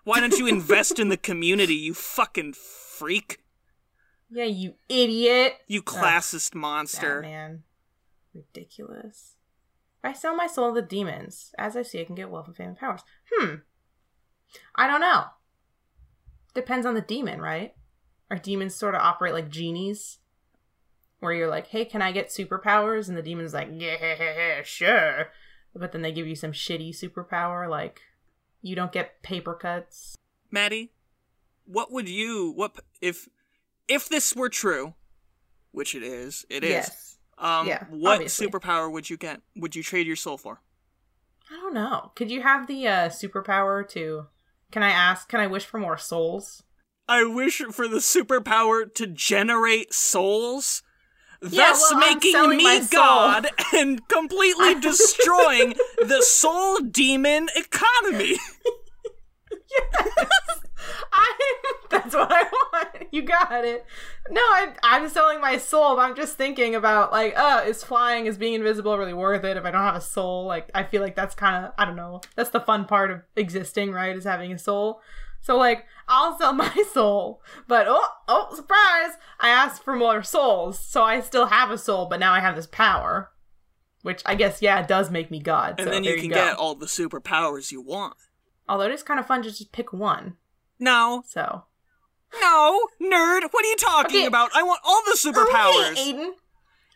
Why 0.03 0.19
don't 0.19 0.37
you 0.37 0.47
invest 0.47 0.99
in 0.99 1.09
the 1.09 1.17
community, 1.29 1.75
you 1.75 1.93
fucking 1.93 2.53
freak? 2.53 3.39
Yeah, 4.29 4.45
you 4.45 4.75
idiot. 4.87 5.55
You 5.67 5.81
classist 5.81 6.53
monster. 6.53 7.21
man. 7.21 7.63
Ridiculous. 8.33 9.35
If 10.03 10.11
I 10.11 10.13
sell 10.13 10.35
my 10.35 10.47
soul 10.47 10.73
to 10.73 10.81
the 10.81 10.87
demons, 10.87 11.53
as 11.57 11.75
I 11.75 11.81
see, 11.81 11.99
I 11.99 12.05
can 12.05 12.15
get 12.15 12.29
wealth 12.29 12.47
and 12.47 12.55
fame 12.55 12.69
and 12.69 12.77
powers. 12.77 13.01
Hmm. 13.33 13.55
I 14.75 14.87
don't 14.87 15.01
know. 15.01 15.25
Depends 16.53 16.85
on 16.85 16.93
the 16.95 17.01
demon, 17.01 17.41
right? 17.41 17.73
Or 18.31 18.37
demons 18.37 18.75
sort 18.75 18.95
of 18.95 19.01
operate 19.01 19.33
like 19.33 19.49
genies, 19.49 20.19
where 21.19 21.33
you're 21.33 21.49
like, 21.49 21.67
"Hey, 21.67 21.85
can 21.85 22.01
I 22.01 22.11
get 22.11 22.27
superpowers?" 22.29 23.07
And 23.09 23.17
the 23.17 23.21
demon's 23.23 23.53
like, 23.53 23.69
"Yeah, 23.71 24.61
sure," 24.63 25.31
but 25.75 25.91
then 25.91 26.01
they 26.01 26.11
give 26.11 26.27
you 26.27 26.35
some 26.35 26.51
shitty 26.51 26.91
superpower, 26.91 27.69
like 27.69 28.01
you 28.61 28.75
don't 28.75 28.91
get 28.91 29.21
paper 29.21 29.53
cuts. 29.53 30.15
Maddie, 30.51 30.91
what 31.65 31.91
would 31.91 32.07
you 32.07 32.51
what 32.55 32.75
if 33.01 33.27
if 33.89 34.07
this 34.07 34.35
were 34.35 34.49
true, 34.49 34.93
which 35.71 35.95
it 35.95 36.03
is, 36.03 36.45
it 36.49 36.63
is. 36.63 36.69
Yes. 36.71 37.17
Um 37.37 37.67
Yeah, 37.67 37.83
what 37.89 38.13
obviously. 38.15 38.47
superpower 38.47 38.91
would 38.91 39.09
you 39.09 39.17
get? 39.17 39.41
Would 39.55 39.75
you 39.75 39.83
trade 39.83 40.07
your 40.07 40.15
soul 40.15 40.37
for? 40.37 40.61
I 41.51 41.55
don't 41.55 41.73
know. 41.73 42.11
Could 42.15 42.29
you 42.29 42.41
have 42.43 42.67
the 42.67 42.87
uh, 42.87 43.09
superpower 43.09 43.87
to? 43.89 44.27
Can 44.71 44.83
I 44.83 44.91
ask? 44.91 45.27
Can 45.27 45.39
I 45.39 45.47
wish 45.47 45.65
for 45.65 45.79
more 45.79 45.97
souls? 45.97 46.61
I 47.07 47.23
wish 47.25 47.57
for 47.71 47.87
the 47.87 47.97
superpower 47.97 48.93
to 48.93 49.07
generate 49.07 49.91
souls, 49.91 50.83
Yeah, 51.41 51.49
thus 51.71 51.87
well, 51.91 51.99
making 52.01 52.49
me. 52.57 52.81
God 52.91 53.47
and 53.73 54.07
completely 54.07 54.75
destroying 54.79 55.73
the 55.97 56.21
soul 56.21 56.77
demon 56.81 57.49
economy. 57.55 58.37
I 61.13 61.39
that's 61.89 62.13
what 62.13 62.31
I 62.31 62.43
want. 62.43 62.87
You 63.11 63.23
got 63.23 63.65
it. 63.65 63.85
No, 64.29 64.39
I, 64.39 64.73
I'm 64.83 65.09
selling 65.09 65.41
my 65.41 65.57
soul. 65.57 65.95
But 65.95 66.01
I'm 66.03 66.15
just 66.15 66.37
thinking 66.37 66.75
about 66.75 67.11
like, 67.11 67.33
uh, 67.35 67.63
is 67.65 67.83
flying, 67.83 68.27
is 68.27 68.37
being 68.37 68.53
invisible 68.53 68.95
really 68.95 69.15
worth 69.15 69.43
it? 69.43 69.57
If 69.57 69.65
I 69.65 69.71
don't 69.71 69.81
have 69.81 69.95
a 69.95 70.01
soul, 70.01 70.45
like 70.45 70.69
I 70.75 70.83
feel 70.83 71.01
like 71.01 71.15
that's 71.15 71.33
kind 71.33 71.65
of 71.65 71.71
I 71.77 71.85
don't 71.85 71.95
know. 71.95 72.21
That's 72.35 72.51
the 72.51 72.59
fun 72.59 72.85
part 72.85 73.09
of 73.09 73.21
existing, 73.35 73.91
right? 73.91 74.15
Is 74.15 74.25
having 74.25 74.53
a 74.53 74.59
soul. 74.59 75.01
So 75.41 75.57
like, 75.57 75.85
I'll 76.07 76.37
sell 76.37 76.53
my 76.67 76.83
soul, 76.93 77.41
but 77.67 77.87
oh, 77.89 78.07
oh, 78.27 78.53
surprise! 78.55 79.17
I 79.39 79.49
asked 79.49 79.83
for 79.83 79.95
more 79.95 80.21
souls, 80.21 80.77
so 80.77 81.01
I 81.03 81.21
still 81.21 81.47
have 81.47 81.71
a 81.71 81.77
soul, 81.77 82.05
but 82.05 82.19
now 82.19 82.33
I 82.33 82.41
have 82.41 82.55
this 82.55 82.67
power, 82.67 83.31
which 84.03 84.21
I 84.25 84.35
guess 84.35 84.61
yeah, 84.61 84.81
it 84.81 84.87
does 84.87 85.09
make 85.09 85.31
me 85.31 85.39
God. 85.39 85.75
and 85.79 85.87
so 85.87 85.91
then 85.91 86.03
you 86.03 86.17
can 86.17 86.29
go. 86.29 86.35
get 86.35 86.57
all 86.57 86.75
the 86.75 86.85
superpowers 86.85 87.71
you 87.71 87.81
want. 87.81 88.17
Although 88.67 88.85
it 88.85 88.91
is 88.91 89.03
kind 89.03 89.19
of 89.19 89.25
fun 89.25 89.41
to 89.43 89.49
just 89.49 89.71
pick 89.71 89.91
one. 89.91 90.35
No, 90.79 91.23
So 91.27 91.65
no, 92.41 92.79
nerd, 93.01 93.41
what 93.51 93.65
are 93.65 93.67
you 93.69 93.75
talking 93.77 94.17
Okay. 94.17 94.25
about? 94.25 94.51
I 94.55 94.63
want 94.63 94.81
all 94.83 95.01
the 95.05 95.17
superpowers. 95.17 95.91
Okay, 95.93 96.13
Aiden. 96.13 96.31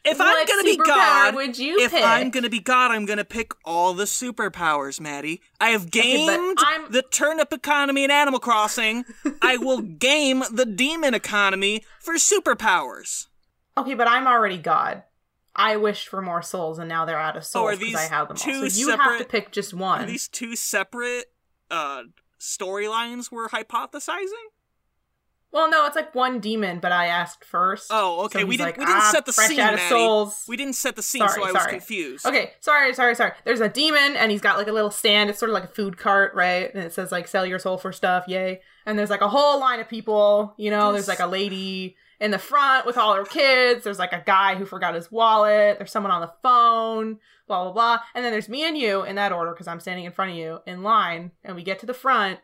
if 0.06 0.22
I'm 0.22 0.46
gonna 0.46 0.64
be 0.64 0.78
God, 0.78 1.36
would 1.36 1.58
you 1.58 1.80
if 1.80 1.92
pick? 1.92 2.04
I'm 2.04 2.30
gonna 2.30 2.50
be 2.50 2.60
God, 2.60 2.92
I'm 2.92 3.06
gonna 3.06 3.26
pick 3.26 3.54
all 3.66 3.94
the 3.94 4.04
superpowers, 4.06 5.00
Maddie. 5.00 5.42
I 5.60 5.70
have 5.70 5.90
gamed 5.92 6.60
I'm- 6.60 6.92
the 6.92 7.02
turnip 7.02 7.52
economy 7.52 8.04
in 8.04 8.12
Animal 8.12 8.40
Crossing. 8.40 9.06
I 9.42 9.58
will 9.58 9.82
game 9.82 10.44
the 10.52 10.66
demon 10.66 11.14
economy 11.14 11.84
for 12.00 12.14
superpowers. 12.16 13.28
Okay, 13.78 13.96
but 13.96 14.08
I'm 14.08 14.28
already 14.28 14.58
God. 14.60 15.04
I 15.56 15.78
wished 15.78 16.08
for 16.08 16.22
more 16.22 16.42
souls, 16.42 16.80
and 16.80 16.90
now 16.90 17.06
they're 17.06 17.20
out 17.20 17.36
of 17.38 17.42
Oh, 17.42 17.46
souls 17.46 17.72
because 17.80 17.86
these 17.86 17.96
I 17.96 18.14
have 18.14 18.28
them 18.28 18.38
all. 18.38 18.70
So 18.70 18.80
you 18.80 18.90
have 18.90 19.18
to 19.20 19.26
pick 19.26 19.52
just 19.52 19.74
Are 19.74 19.78
one. 19.78 20.06
these 20.08 20.28
two 20.28 20.56
separate 20.56 21.26
uh 21.72 22.04
storylines 22.44 23.32
we're 23.32 23.50
hypothesizing? 23.50 24.50
Well, 25.52 25.70
no, 25.70 25.86
it's 25.86 25.96
like 25.96 26.16
one 26.16 26.40
demon, 26.40 26.80
but 26.80 26.92
I 26.92 27.06
asked 27.06 27.46
first. 27.46 27.88
Oh, 27.92 28.26
okay. 28.26 28.40
So 28.42 28.46
we 28.48 28.58
didn't 28.58 28.70
like, 28.70 28.78
we 28.80 28.86
didn't 28.86 29.02
"Ah, 29.02 29.10
set 29.12 29.28
the 29.28 29.34
scene, 29.34 29.60
out 29.60 29.76
of 29.76 29.80
Maddie. 29.80 29.90
souls. 29.90 30.44
We 30.48 30.58
didn't 30.58 30.74
set 30.74 30.96
the 30.96 31.04
scene, 31.04 31.20
Sorry, 31.20 31.42
so 31.44 31.48
I 31.48 31.52
was 31.52 31.68
confused. 31.68 32.26
Okay, 32.26 32.54
sorry, 32.60 32.92
sorry, 32.96 33.14
sorry. 33.14 33.34
There's 33.46 33.62
a 33.62 33.70
demon, 33.70 34.16
and 34.16 34.32
he's 34.32 34.42
got 34.42 34.58
like 34.58 34.68
a 34.68 34.72
little 34.72 34.90
stand. 34.90 35.30
It's 35.30 35.38
sort 35.38 35.52
of 35.52 35.54
like 35.54 35.66
a 35.66 35.68
food 35.68 35.96
cart, 35.98 36.34
right? 36.34 36.74
And 36.74 36.84
it 36.84 36.92
says 36.92 37.12
like 37.12 37.28
"sell 37.28 37.46
your 37.46 37.60
soul 37.60 37.78
for 37.78 37.92
stuff," 37.92 38.26
yay! 38.28 38.62
And 38.88 38.98
there's 38.98 39.12
like 39.12 39.22
a 39.22 39.30
whole 39.30 39.60
line 39.60 39.80
of 39.80 39.88
people. 39.88 40.56
You 40.58 40.72
know, 40.72 40.92
there's 40.92 41.08
like 41.08 41.20
a 41.20 41.28
lady 41.28 41.98
in 42.24 42.32
the 42.32 42.40
front 42.40 42.86
with 42.86 42.98
all 42.98 43.14
her 43.14 43.26
kids. 43.26 43.84
There's 43.84 44.00
like 44.00 44.14
a 44.14 44.24
guy 44.26 44.56
who 44.56 44.66
forgot 44.66 44.96
his 44.96 45.12
wallet. 45.12 45.78
There's 45.78 45.92
someone 45.92 46.12
on 46.12 46.22
the 46.22 46.32
phone. 46.42 47.20
Blah 47.48 47.66
blah 47.66 47.74
blah. 47.74 48.00
And 48.16 48.24
then 48.24 48.32
there's 48.32 48.48
me 48.48 48.66
and 48.66 48.78
you 48.78 49.04
in 49.04 49.18
that 49.18 49.34
order 49.34 49.52
because 49.52 49.68
I'm 49.68 49.82
standing 49.82 50.06
in 50.06 50.14
front 50.14 50.32
of 50.32 50.38
you 50.38 50.60
in 50.66 50.84
line, 50.84 51.32
and 51.44 51.54
we 51.54 51.64
get 51.64 51.80
to 51.80 51.86
the 51.86 51.94
front, 51.94 52.40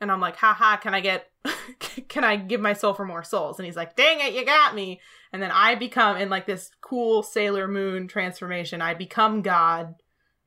And 0.00 0.10
I'm 0.10 0.20
like, 0.20 0.36
haha, 0.36 0.78
can 0.78 0.94
I 0.94 1.00
get, 1.00 1.30
can 2.08 2.24
I 2.24 2.36
give 2.36 2.62
my 2.62 2.72
soul 2.72 2.94
for 2.94 3.04
more 3.04 3.22
souls? 3.22 3.58
And 3.58 3.66
he's 3.66 3.76
like, 3.76 3.96
dang 3.96 4.20
it, 4.20 4.32
you 4.32 4.46
got 4.46 4.74
me. 4.74 4.98
And 5.30 5.42
then 5.42 5.50
I 5.50 5.74
become, 5.74 6.16
in 6.16 6.30
like 6.30 6.46
this 6.46 6.70
cool 6.80 7.22
Sailor 7.22 7.68
Moon 7.68 8.08
transformation, 8.08 8.80
I 8.80 8.94
become 8.94 9.42
God. 9.42 9.96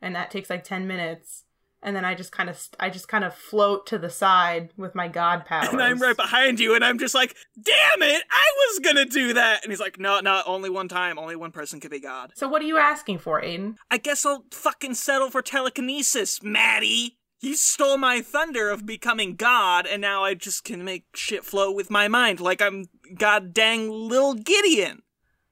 And 0.02 0.16
that 0.16 0.32
takes 0.32 0.50
like 0.50 0.64
10 0.64 0.88
minutes. 0.88 1.44
And 1.84 1.96
then 1.96 2.06
I 2.06 2.14
just 2.14 2.32
kind 2.32 2.50
of, 2.50 2.62
I 2.80 2.90
just 2.90 3.08
kind 3.08 3.24
of 3.24 3.34
float 3.34 3.88
to 3.88 3.98
the 3.98 4.10
side 4.10 4.72
with 4.78 4.94
my 4.94 5.08
God 5.08 5.46
powers. 5.46 5.70
And 5.70 5.82
I'm 5.82 6.00
right 6.00 6.16
behind 6.16 6.60
you, 6.60 6.76
and 6.76 6.86
I'm 6.86 7.00
just 7.00 7.16
like, 7.16 7.36
damn 7.62 8.02
it, 8.02 8.24
I 8.30 8.52
was 8.58 8.80
gonna 8.80 9.06
do 9.06 9.34
that. 9.34 9.64
And 9.64 9.72
he's 9.72 9.80
like, 9.80 10.00
no, 10.00 10.20
no, 10.20 10.44
only 10.46 10.70
one 10.70 10.88
time, 10.88 11.18
only 11.18 11.36
one 11.36 11.52
person 11.52 11.80
could 11.80 11.92
be 11.92 12.00
God. 12.00 12.34
So 12.36 12.48
what 12.48 12.62
are 12.62 12.66
you 12.66 12.78
asking 12.78 13.20
for, 13.20 13.42
Aiden? 13.42 13.76
I 13.90 13.98
guess 13.98 14.26
I'll 14.26 14.46
fucking 14.52 14.94
settle 14.94 15.30
for 15.30 15.42
telekinesis, 15.42 16.44
Maddie. 16.44 17.18
You 17.40 17.56
stole 17.56 17.98
my 17.98 18.22
thunder 18.22 18.70
of 18.70 18.86
becoming 18.86 19.36
God, 19.36 19.88
and 19.88 20.00
now 20.00 20.24
I 20.24 20.36
just 20.36 20.64
can 20.64 20.86
make 20.86 21.06
shit 21.16 21.44
flow 21.44 21.72
with 21.72 21.90
my 21.90 22.08
mind 22.08 22.40
like 22.40 22.62
I'm 22.62 22.86
god 23.18 23.54
dang 23.54 23.90
Lil 23.90 24.36
Gideon. 24.36 25.02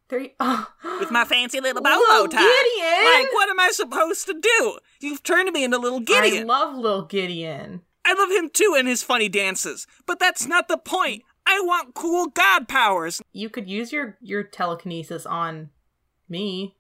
There 0.10 0.20
you, 0.20 0.30
oh. 0.40 0.68
With 1.00 1.12
my 1.12 1.24
fancy 1.24 1.60
little 1.60 1.82
bow 1.82 2.04
Lil 2.10 2.28
tie. 2.28 2.40
Gideon! 2.40 3.24
Like, 3.24 3.34
what 3.34 3.50
am 3.50 3.60
I 3.60 3.70
supposed 3.72 4.26
to 4.28 4.34
do? 4.34 4.80
You've 5.00 5.24
turned 5.24 5.52
me 5.52 5.64
into 5.64 5.78
Little 5.78 6.00
Gideon. 6.00 6.44
I 6.50 6.54
love 6.54 6.76
little 6.76 7.04
Gideon. 7.04 7.82
I 8.06 8.14
love 8.14 8.32
him 8.32 8.50
too 8.50 8.76
and 8.78 8.88
his 8.88 9.04
funny 9.04 9.30
dances, 9.30 9.86
but 10.08 10.20
that's 10.20 10.48
not 10.48 10.68
the 10.68 10.78
point. 10.78 11.24
I 11.46 11.60
want 11.62 11.94
cool 11.94 12.28
god 12.28 12.68
powers. 12.68 13.22
You 13.34 13.50
could 13.50 13.70
use 13.70 13.92
your 13.92 14.18
your 14.22 14.44
telekinesis 14.44 15.26
on 15.26 15.70
me, 16.28 16.76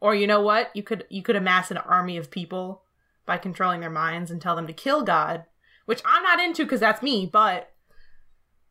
or 0.00 0.14
you 0.14 0.26
know 0.26 0.40
what? 0.40 0.70
You 0.74 0.82
could 0.82 1.04
you 1.08 1.22
could 1.22 1.36
amass 1.36 1.70
an 1.70 1.78
army 1.78 2.16
of 2.16 2.30
people 2.30 2.82
by 3.24 3.38
controlling 3.38 3.80
their 3.80 3.90
minds 3.90 4.30
and 4.30 4.40
tell 4.40 4.56
them 4.56 4.66
to 4.66 4.72
kill 4.72 5.02
God, 5.02 5.44
which 5.86 6.02
I'm 6.04 6.22
not 6.22 6.40
into 6.40 6.64
because 6.64 6.80
that's 6.80 7.02
me. 7.02 7.24
But 7.30 7.72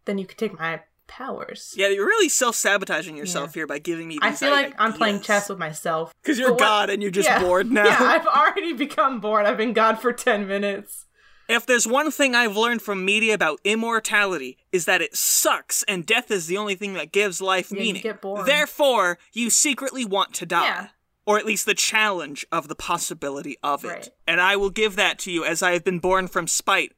then 0.05 0.17
you 0.17 0.25
could 0.25 0.37
take 0.37 0.59
my 0.59 0.81
powers. 1.07 1.73
Yeah, 1.77 1.87
you're 1.89 2.05
really 2.05 2.29
self-sabotaging 2.29 3.17
yourself 3.17 3.53
here 3.53 3.67
by 3.67 3.79
giving 3.79 4.07
me 4.07 4.19
I 4.21 4.31
feel 4.31 4.51
like 4.51 4.73
I'm 4.77 4.93
playing 4.93 5.21
chess 5.21 5.49
with 5.49 5.57
myself. 5.59 6.13
Because 6.21 6.37
you're 6.39 6.51
what- 6.51 6.59
God 6.59 6.89
and 6.89 7.01
you're 7.01 7.11
just 7.11 7.29
Yeah. 7.29 7.39
bored 7.41 7.71
now. 7.71 7.85
Yeah, 7.85 7.97
I've 7.99 8.27
already 8.27 8.73
become 8.73 9.19
bored. 9.19 9.45
I've 9.45 9.57
been 9.57 9.73
God 9.73 9.99
for 9.99 10.13
ten 10.13 10.47
minutes. 10.47 11.05
If 11.49 11.65
there's 11.65 11.85
one 11.85 12.09
thing 12.09 12.35
I've 12.35 12.55
learned 12.55 12.81
from 12.81 13.03
media 13.03 13.33
about 13.33 13.59
immortality 13.65 14.57
is 14.71 14.85
that 14.85 15.01
it 15.01 15.15
sucks 15.15 15.83
and 15.89 16.05
death 16.05 16.31
is 16.31 16.47
the 16.47 16.55
only 16.57 16.75
thing 16.75 16.93
that 16.93 17.11
gives 17.11 17.41
life 17.41 17.69
Yeah, 17.69 17.77
you 17.79 17.83
meaning. 17.83 18.01
get 18.01 18.21
bored. 18.21 18.45
Therefore, 18.45 19.19
you 19.33 19.49
secretly 19.49 20.05
want 20.05 20.33
to 20.35 20.45
die. 20.45 20.63
Yeah. 20.65 20.87
Or 21.25 21.37
at 21.37 21.45
least 21.45 21.65
the 21.65 21.73
challenge 21.73 22.45
of 22.51 22.67
the 22.69 22.75
possibility 22.75 23.57
of 23.63 23.85
it. 23.85 23.87
Right. 23.87 24.09
And 24.27 24.41
I 24.41 24.55
will 24.57 24.69
give 24.69 24.95
that 24.97 25.19
to 25.19 25.31
you 25.31 25.45
as 25.45 25.61
I 25.63 25.71
have 25.73 25.83
been 25.83 25.99
born 25.99 26.27
from 26.27 26.47
spite. 26.47 26.91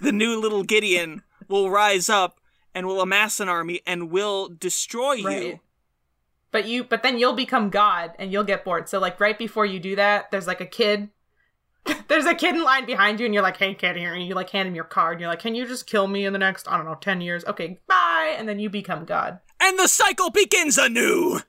The 0.00 0.12
new 0.12 0.38
little 0.38 0.62
Gideon 0.62 1.22
will 1.48 1.70
rise 1.70 2.08
up 2.10 2.38
and 2.74 2.86
will 2.86 3.00
amass 3.00 3.40
an 3.40 3.48
army 3.48 3.80
and 3.86 4.10
will 4.10 4.48
destroy 4.48 5.14
you. 5.14 5.60
But 6.50 6.66
you 6.66 6.84
but 6.84 7.02
then 7.02 7.18
you'll 7.18 7.32
become 7.32 7.70
God 7.70 8.12
and 8.18 8.30
you'll 8.32 8.44
get 8.44 8.64
bored. 8.64 8.88
So 8.88 8.98
like 8.98 9.18
right 9.20 9.38
before 9.38 9.64
you 9.64 9.80
do 9.80 9.96
that, 9.96 10.30
there's 10.30 10.46
like 10.46 10.60
a 10.60 10.66
kid 10.66 11.08
there's 12.08 12.26
a 12.26 12.34
kid 12.34 12.54
in 12.54 12.62
line 12.62 12.86
behind 12.86 13.18
you 13.18 13.26
and 13.26 13.34
you're 13.34 13.42
like, 13.42 13.56
hey 13.56 13.74
kid 13.74 13.96
here, 13.96 14.14
and 14.14 14.24
you 14.26 14.34
like 14.34 14.50
hand 14.50 14.68
him 14.68 14.74
your 14.74 14.84
card 14.84 15.14
and 15.14 15.20
you're 15.22 15.30
like, 15.30 15.40
Can 15.40 15.54
you 15.54 15.66
just 15.66 15.86
kill 15.86 16.06
me 16.06 16.24
in 16.24 16.32
the 16.32 16.38
next, 16.38 16.68
I 16.68 16.76
don't 16.76 16.86
know, 16.86 16.94
ten 16.94 17.20
years? 17.20 17.44
Okay, 17.44 17.80
bye 17.88 18.36
and 18.38 18.48
then 18.48 18.58
you 18.58 18.70
become 18.70 19.04
God. 19.04 19.40
and 19.60 19.78
the 19.78 19.88
cycle 19.88 20.30
begins 20.30 20.78
anew. 20.78 21.40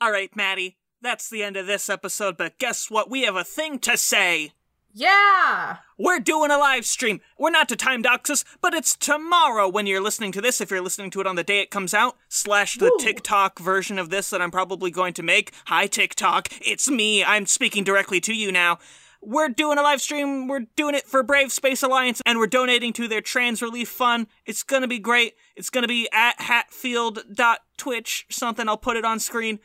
All 0.00 0.10
right, 0.12 0.34
Maddie, 0.36 0.76
that's 1.02 1.28
the 1.28 1.42
end 1.42 1.56
of 1.56 1.66
this 1.66 1.88
episode, 1.88 2.36
but 2.36 2.58
guess 2.58 2.90
what? 2.90 3.10
We 3.10 3.24
have 3.24 3.36
a 3.36 3.44
thing 3.44 3.78
to 3.80 3.96
say. 3.96 4.52
Yeah! 4.98 5.76
We're 5.98 6.20
doing 6.20 6.50
a 6.50 6.56
live 6.56 6.86
stream. 6.86 7.20
We're 7.38 7.50
not 7.50 7.68
to 7.68 7.76
time 7.76 8.00
dox 8.00 8.30
us, 8.30 8.46
but 8.62 8.72
it's 8.72 8.96
tomorrow 8.96 9.68
when 9.68 9.86
you're 9.86 10.00
listening 10.00 10.32
to 10.32 10.40
this. 10.40 10.58
If 10.62 10.70
you're 10.70 10.80
listening 10.80 11.10
to 11.10 11.20
it 11.20 11.26
on 11.26 11.36
the 11.36 11.44
day 11.44 11.60
it 11.60 11.70
comes 11.70 11.92
out, 11.92 12.16
slash 12.30 12.78
the. 12.78 12.90
TikTok 12.98 13.58
version 13.58 13.98
of 13.98 14.08
this 14.08 14.30
that 14.30 14.40
I'm 14.40 14.50
probably 14.50 14.90
going 14.90 15.12
to 15.14 15.22
make. 15.22 15.52
Hi, 15.66 15.86
TikTok. 15.86 16.48
It's 16.66 16.88
me. 16.88 17.22
I'm 17.22 17.44
speaking 17.44 17.84
directly 17.84 18.20
to 18.22 18.32
you 18.34 18.50
now. 18.50 18.78
We're 19.20 19.50
doing 19.50 19.76
a 19.76 19.82
live 19.82 20.00
stream. 20.00 20.48
We're 20.48 20.66
doing 20.76 20.94
it 20.94 21.06
for 21.06 21.22
Brave 21.22 21.52
Space 21.52 21.82
Alliance, 21.82 22.22
and 22.24 22.38
we're 22.38 22.46
donating 22.46 22.94
to 22.94 23.06
their 23.06 23.20
trans 23.20 23.60
relief 23.60 23.90
fund. 23.90 24.28
It's 24.46 24.62
gonna 24.62 24.88
be 24.88 24.98
great. 24.98 25.34
It's 25.56 25.68
gonna 25.68 25.88
be 25.88 26.08
at 26.10 26.40
hatfield.twitch, 26.40 28.26
something. 28.30 28.66
I'll 28.66 28.78
put 28.78 28.96
it 28.96 29.04
on 29.04 29.18
screen. 29.18 29.58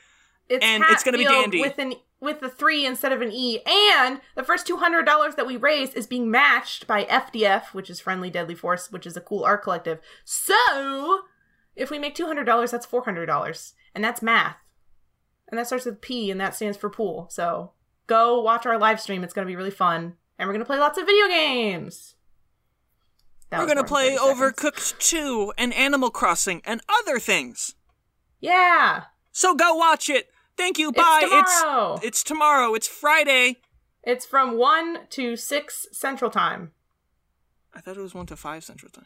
It's 0.50 0.66
And 0.66 0.84
it's 0.90 1.04
gonna 1.04 1.18
be 1.18 1.24
dandy. 1.24 1.62
with 1.62 1.78
an 1.78 1.94
with 2.22 2.40
the 2.40 2.50
three 2.50 2.86
instead 2.86 3.12
of 3.12 3.22
an 3.22 3.32
E. 3.32 3.60
And 3.66 4.22
the 4.36 4.44
first 4.44 4.66
two 4.66 4.78
hundred 4.78 5.06
dollars 5.06 5.36
that 5.36 5.48
we 5.48 5.58
raise 5.58 5.94
is 5.94 6.08
being 6.08 6.32
matched 6.32 6.88
by 6.88 7.04
FDF, 7.06 7.74
which 7.74 7.90
is 7.90 8.00
Friendly 8.00 8.30
Deadly 8.30 8.56
Force, 8.56 8.92
which 8.92 9.06
is 9.06 9.18
a 9.18 9.22
cool 9.22 9.44
art 9.44 9.64
collective. 9.64 10.00
So 10.24 11.24
if 11.76 11.90
we 11.90 12.00
make 12.00 12.16
two 12.16 12.28
hundred 12.28 12.46
dollars, 12.46 12.72
that's 12.72 12.86
four 12.86 13.04
hundred 13.04 13.26
dollars. 13.26 13.74
And 13.94 14.04
that's 14.04 14.22
math. 14.22 14.56
And 15.50 15.58
that 15.60 15.68
starts 15.68 15.86
with 15.86 16.00
P 16.00 16.32
and 16.32 16.40
that 16.40 16.56
stands 16.56 16.78
for 16.78 16.90
pool. 16.90 17.28
So 17.30 17.72
go 18.08 18.40
watch 18.42 18.66
our 18.66 18.78
live 18.78 19.02
stream. 19.02 19.24
It's 19.24 19.34
gonna 19.34 19.48
be 19.48 19.58
really 19.58 19.72
fun. 19.72 20.16
And 20.40 20.48
we're 20.48 20.54
gonna 20.54 20.66
play 20.66 20.80
lots 20.80 20.98
of 20.98 21.06
video 21.06 21.28
games. 21.28 22.16
That 23.50 23.60
we're 23.60 23.68
gonna 23.68 23.84
play 23.84 24.16
Overcooked 24.16 24.98
2 25.00 25.52
and 25.58 25.74
Animal 25.74 26.10
Crossing 26.10 26.62
and 26.64 26.80
other 26.88 27.20
things. 27.20 27.76
Yeah. 28.40 29.04
So 29.34 29.56
go 29.56 29.76
watch 29.76 30.10
it. 30.10 30.30
Thank 30.58 30.78
you. 30.78 30.90
It's 30.90 30.98
Bye. 30.98 31.22
tomorrow. 31.22 31.96
It's 31.96 32.06
it's 32.06 32.24
tomorrow. 32.24 32.74
It's 32.74 32.88
Friday. 32.88 33.58
It's 34.04 34.26
from 34.26 34.58
one 34.58 35.00
to 35.12 35.36
six 35.36 35.88
central 35.92 36.32
time. 36.32 36.72
I 37.74 37.80
thought 37.82 37.98
it 37.98 38.02
was 38.02 38.14
one 38.14 38.26
to 38.28 38.36
five 38.36 38.64
Central 38.64 38.92
Time. 38.92 39.06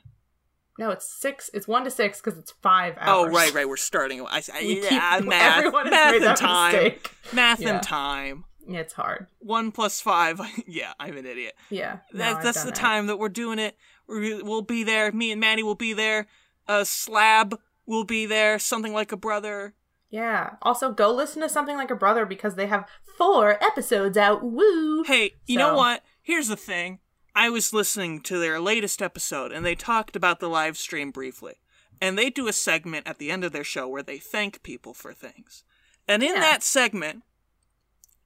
No, 0.80 0.90
it's 0.90 1.08
six. 1.08 1.50
It's 1.54 1.68
one 1.68 1.84
to 1.86 1.92
six 1.92 2.20
because 2.20 2.38
it's 2.40 2.52
five 2.62 2.96
hours. 3.00 3.28
Oh, 3.30 3.32
right, 3.34 3.54
right. 3.54 3.68
We're 3.70 3.78
starting. 3.78 4.22
I, 4.26 4.42
I, 4.54 4.60
yeah, 4.60 5.20
keep- 5.20 5.28
math, 5.30 5.72
math 5.90 6.22
and 6.24 6.36
time, 6.38 6.74
mistake. 6.74 7.12
math 7.32 7.62
Yeah. 7.62 7.70
and 7.76 7.84
time. 7.84 8.46
Yeah, 8.68 8.80
it's 8.80 8.94
hard. 8.94 9.28
One 9.40 9.72
plus 9.72 10.02
five. 10.02 10.42
yeah, 10.68 10.94
I'm 11.00 11.16
an 11.18 11.26
idiot. 11.26 11.54
Yeah, 11.70 12.00
no, 12.12 12.18
That, 12.20 12.44
that's 12.44 12.64
the 12.64 12.72
time 12.72 13.08
that 13.08 13.18
we're 13.18 13.30
doing 13.30 13.60
it. 13.60 13.78
We- 14.08 14.42
We'll 14.42 14.64
be 14.64 14.84
there. 14.84 15.12
Me 15.12 15.32
and 15.32 15.40
Maddie 15.40 15.64
will 15.64 15.76
be 15.76 15.94
there. 15.94 16.28
Uh, 16.68 16.84
Slab 16.84 17.60
will 17.86 18.04
be 18.04 18.26
there. 18.26 18.58
Something 18.60 18.94
like 18.94 19.12
a 19.12 19.18
brother. 19.18 19.76
Yeah. 20.16 20.52
Also, 20.62 20.94
go 20.94 21.12
listen 21.14 21.42
to 21.42 21.50
something 21.50 21.76
like 21.76 21.92
a 21.92 21.96
brother 21.96 22.26
because 22.26 22.56
they 22.56 22.68
have 22.68 22.88
four 23.18 23.62
episodes 23.62 24.16
out. 24.16 24.42
Woo! 24.42 25.04
Hey, 25.04 25.34
you 25.46 25.58
know 25.58 25.76
what? 25.76 26.04
Here's 26.22 26.48
the 26.48 26.56
thing. 26.56 27.00
I 27.36 27.50
was 27.50 27.74
listening 27.74 28.22
to 28.22 28.40
their 28.40 28.62
latest 28.62 29.02
episode 29.02 29.52
and 29.52 29.66
they 29.66 29.76
talked 29.76 30.16
about 30.16 30.40
the 30.40 30.48
live 30.48 30.78
stream 30.78 31.12
briefly. 31.12 31.56
And 32.00 32.18
they 32.18 32.30
do 32.30 32.48
a 32.48 32.54
segment 32.54 33.06
at 33.10 33.18
the 33.18 33.30
end 33.30 33.44
of 33.44 33.52
their 33.52 33.66
show 33.66 33.90
where 33.90 34.04
they 34.04 34.18
thank 34.18 34.64
people 34.64 34.94
for 34.94 35.12
things. 35.14 35.66
And 36.08 36.24
in 36.24 36.36
Yeah. 36.36 36.40
that 36.40 36.64
segment, 36.64 37.24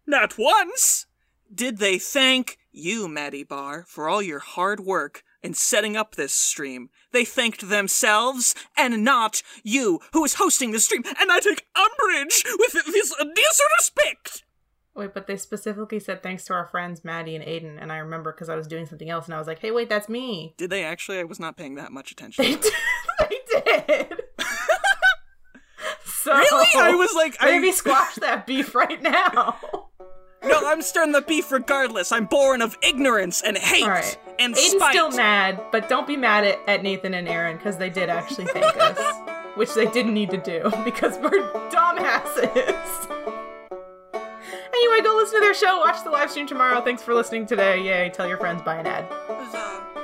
not 0.06 0.38
once 0.38 1.08
did 1.52 1.80
they 1.80 1.98
thank 1.98 2.60
you, 2.72 3.08
Maddie 3.08 3.44
Barr, 3.44 3.84
for 3.88 4.08
all 4.08 4.22
your 4.22 4.38
hard 4.38 4.80
work 4.80 5.24
in 5.42 5.54
setting 5.54 5.96
up 5.96 6.16
this 6.16 6.34
stream. 6.34 6.90
They 7.12 7.26
thanked 7.26 7.70
themselves 7.70 8.54
and 8.78 9.04
not 9.04 9.42
you, 9.64 10.00
who 10.14 10.24
is 10.26 10.36
hosting 10.36 10.72
the 10.72 10.80
stream. 10.80 11.04
And 11.20 11.32
I 11.32 11.40
take 11.40 11.66
umbrage 11.76 12.44
with 12.60 12.74
this 12.86 13.14
disrespect. 13.36 14.44
Wait, 14.96 15.14
but 15.14 15.28
they 15.28 15.38
specifically 15.38 16.00
said 16.00 16.22
thanks 16.22 16.44
to 16.46 16.54
our 16.54 16.66
friends 16.68 17.06
Maddie 17.06 17.36
and 17.36 17.46
Aiden, 17.46 17.82
and 17.82 17.92
I 17.92 17.98
remember 17.98 18.34
because 18.34 18.50
I 18.50 18.56
was 18.56 18.68
doing 18.68 18.86
something 18.86 19.10
else, 19.10 19.26
and 19.26 19.34
I 19.34 19.38
was 19.38 19.48
like, 19.48 19.60
"Hey, 19.60 19.72
wait, 19.72 19.88
that's 19.88 20.10
me." 20.10 20.56
Did 20.58 20.72
they 20.72 20.84
actually? 20.84 21.20
I 21.20 21.24
was 21.24 21.40
not 21.40 21.56
paying 21.56 21.76
that 21.76 21.94
much 21.94 22.12
attention. 22.12 22.44
They 22.44 22.56
did. 22.56 22.74
they 23.20 23.38
did. 23.88 24.22
so 26.06 26.34
Really? 26.36 26.68
I 26.76 26.96
was 26.96 27.14
like, 27.16 27.38
I- 27.40 27.52
maybe 27.52 27.72
squash 27.72 28.16
that 28.16 28.46
beef 28.46 28.76
right 28.76 29.02
now. 29.02 29.58
No, 30.44 30.68
I'm 30.68 30.82
stirring 30.82 31.12
the 31.12 31.22
beef 31.22 31.52
regardless. 31.52 32.12
I'm 32.12 32.26
born 32.26 32.62
of 32.62 32.78
ignorance 32.82 33.42
and 33.42 33.58
hate 33.58 33.84
All 33.84 33.90
right. 33.90 34.18
and 34.40 34.56
Aiden's 34.56 34.72
spite. 34.72 34.92
still 34.94 35.12
mad, 35.12 35.62
but 35.72 35.90
don't 35.90 36.08
be 36.08 36.16
mad 36.16 36.46
at, 36.46 36.60
at 36.68 36.82
Nathan 36.84 37.14
and 37.14 37.28
Aaron 37.28 37.58
because 37.58 37.78
they 37.78 37.90
did 37.90 38.10
actually 38.10 38.46
thank 38.46 38.78
us, 38.78 38.98
which 39.56 39.74
they 39.74 39.86
didn't 39.88 40.14
need 40.14 40.30
to 40.32 40.38
do 40.38 40.64
because 40.86 41.18
we're 41.20 41.52
dumbasses. 41.70 43.10
anyway, 44.74 45.02
go 45.04 45.16
listen 45.18 45.40
to 45.40 45.46
their 45.46 45.54
show. 45.54 45.80
Watch 45.80 46.04
the 46.06 46.10
live 46.10 46.32
stream 46.32 46.48
tomorrow. 46.48 46.82
Thanks 46.82 47.04
for 47.04 47.14
listening 47.14 47.46
today. 47.46 47.82
Yay! 47.84 48.10
Tell 48.10 48.28
your 48.28 48.38
friends. 48.38 48.62
Buy 48.62 48.78
an 48.78 48.88
ad. 48.88 49.06
Huzzah. 49.10 49.99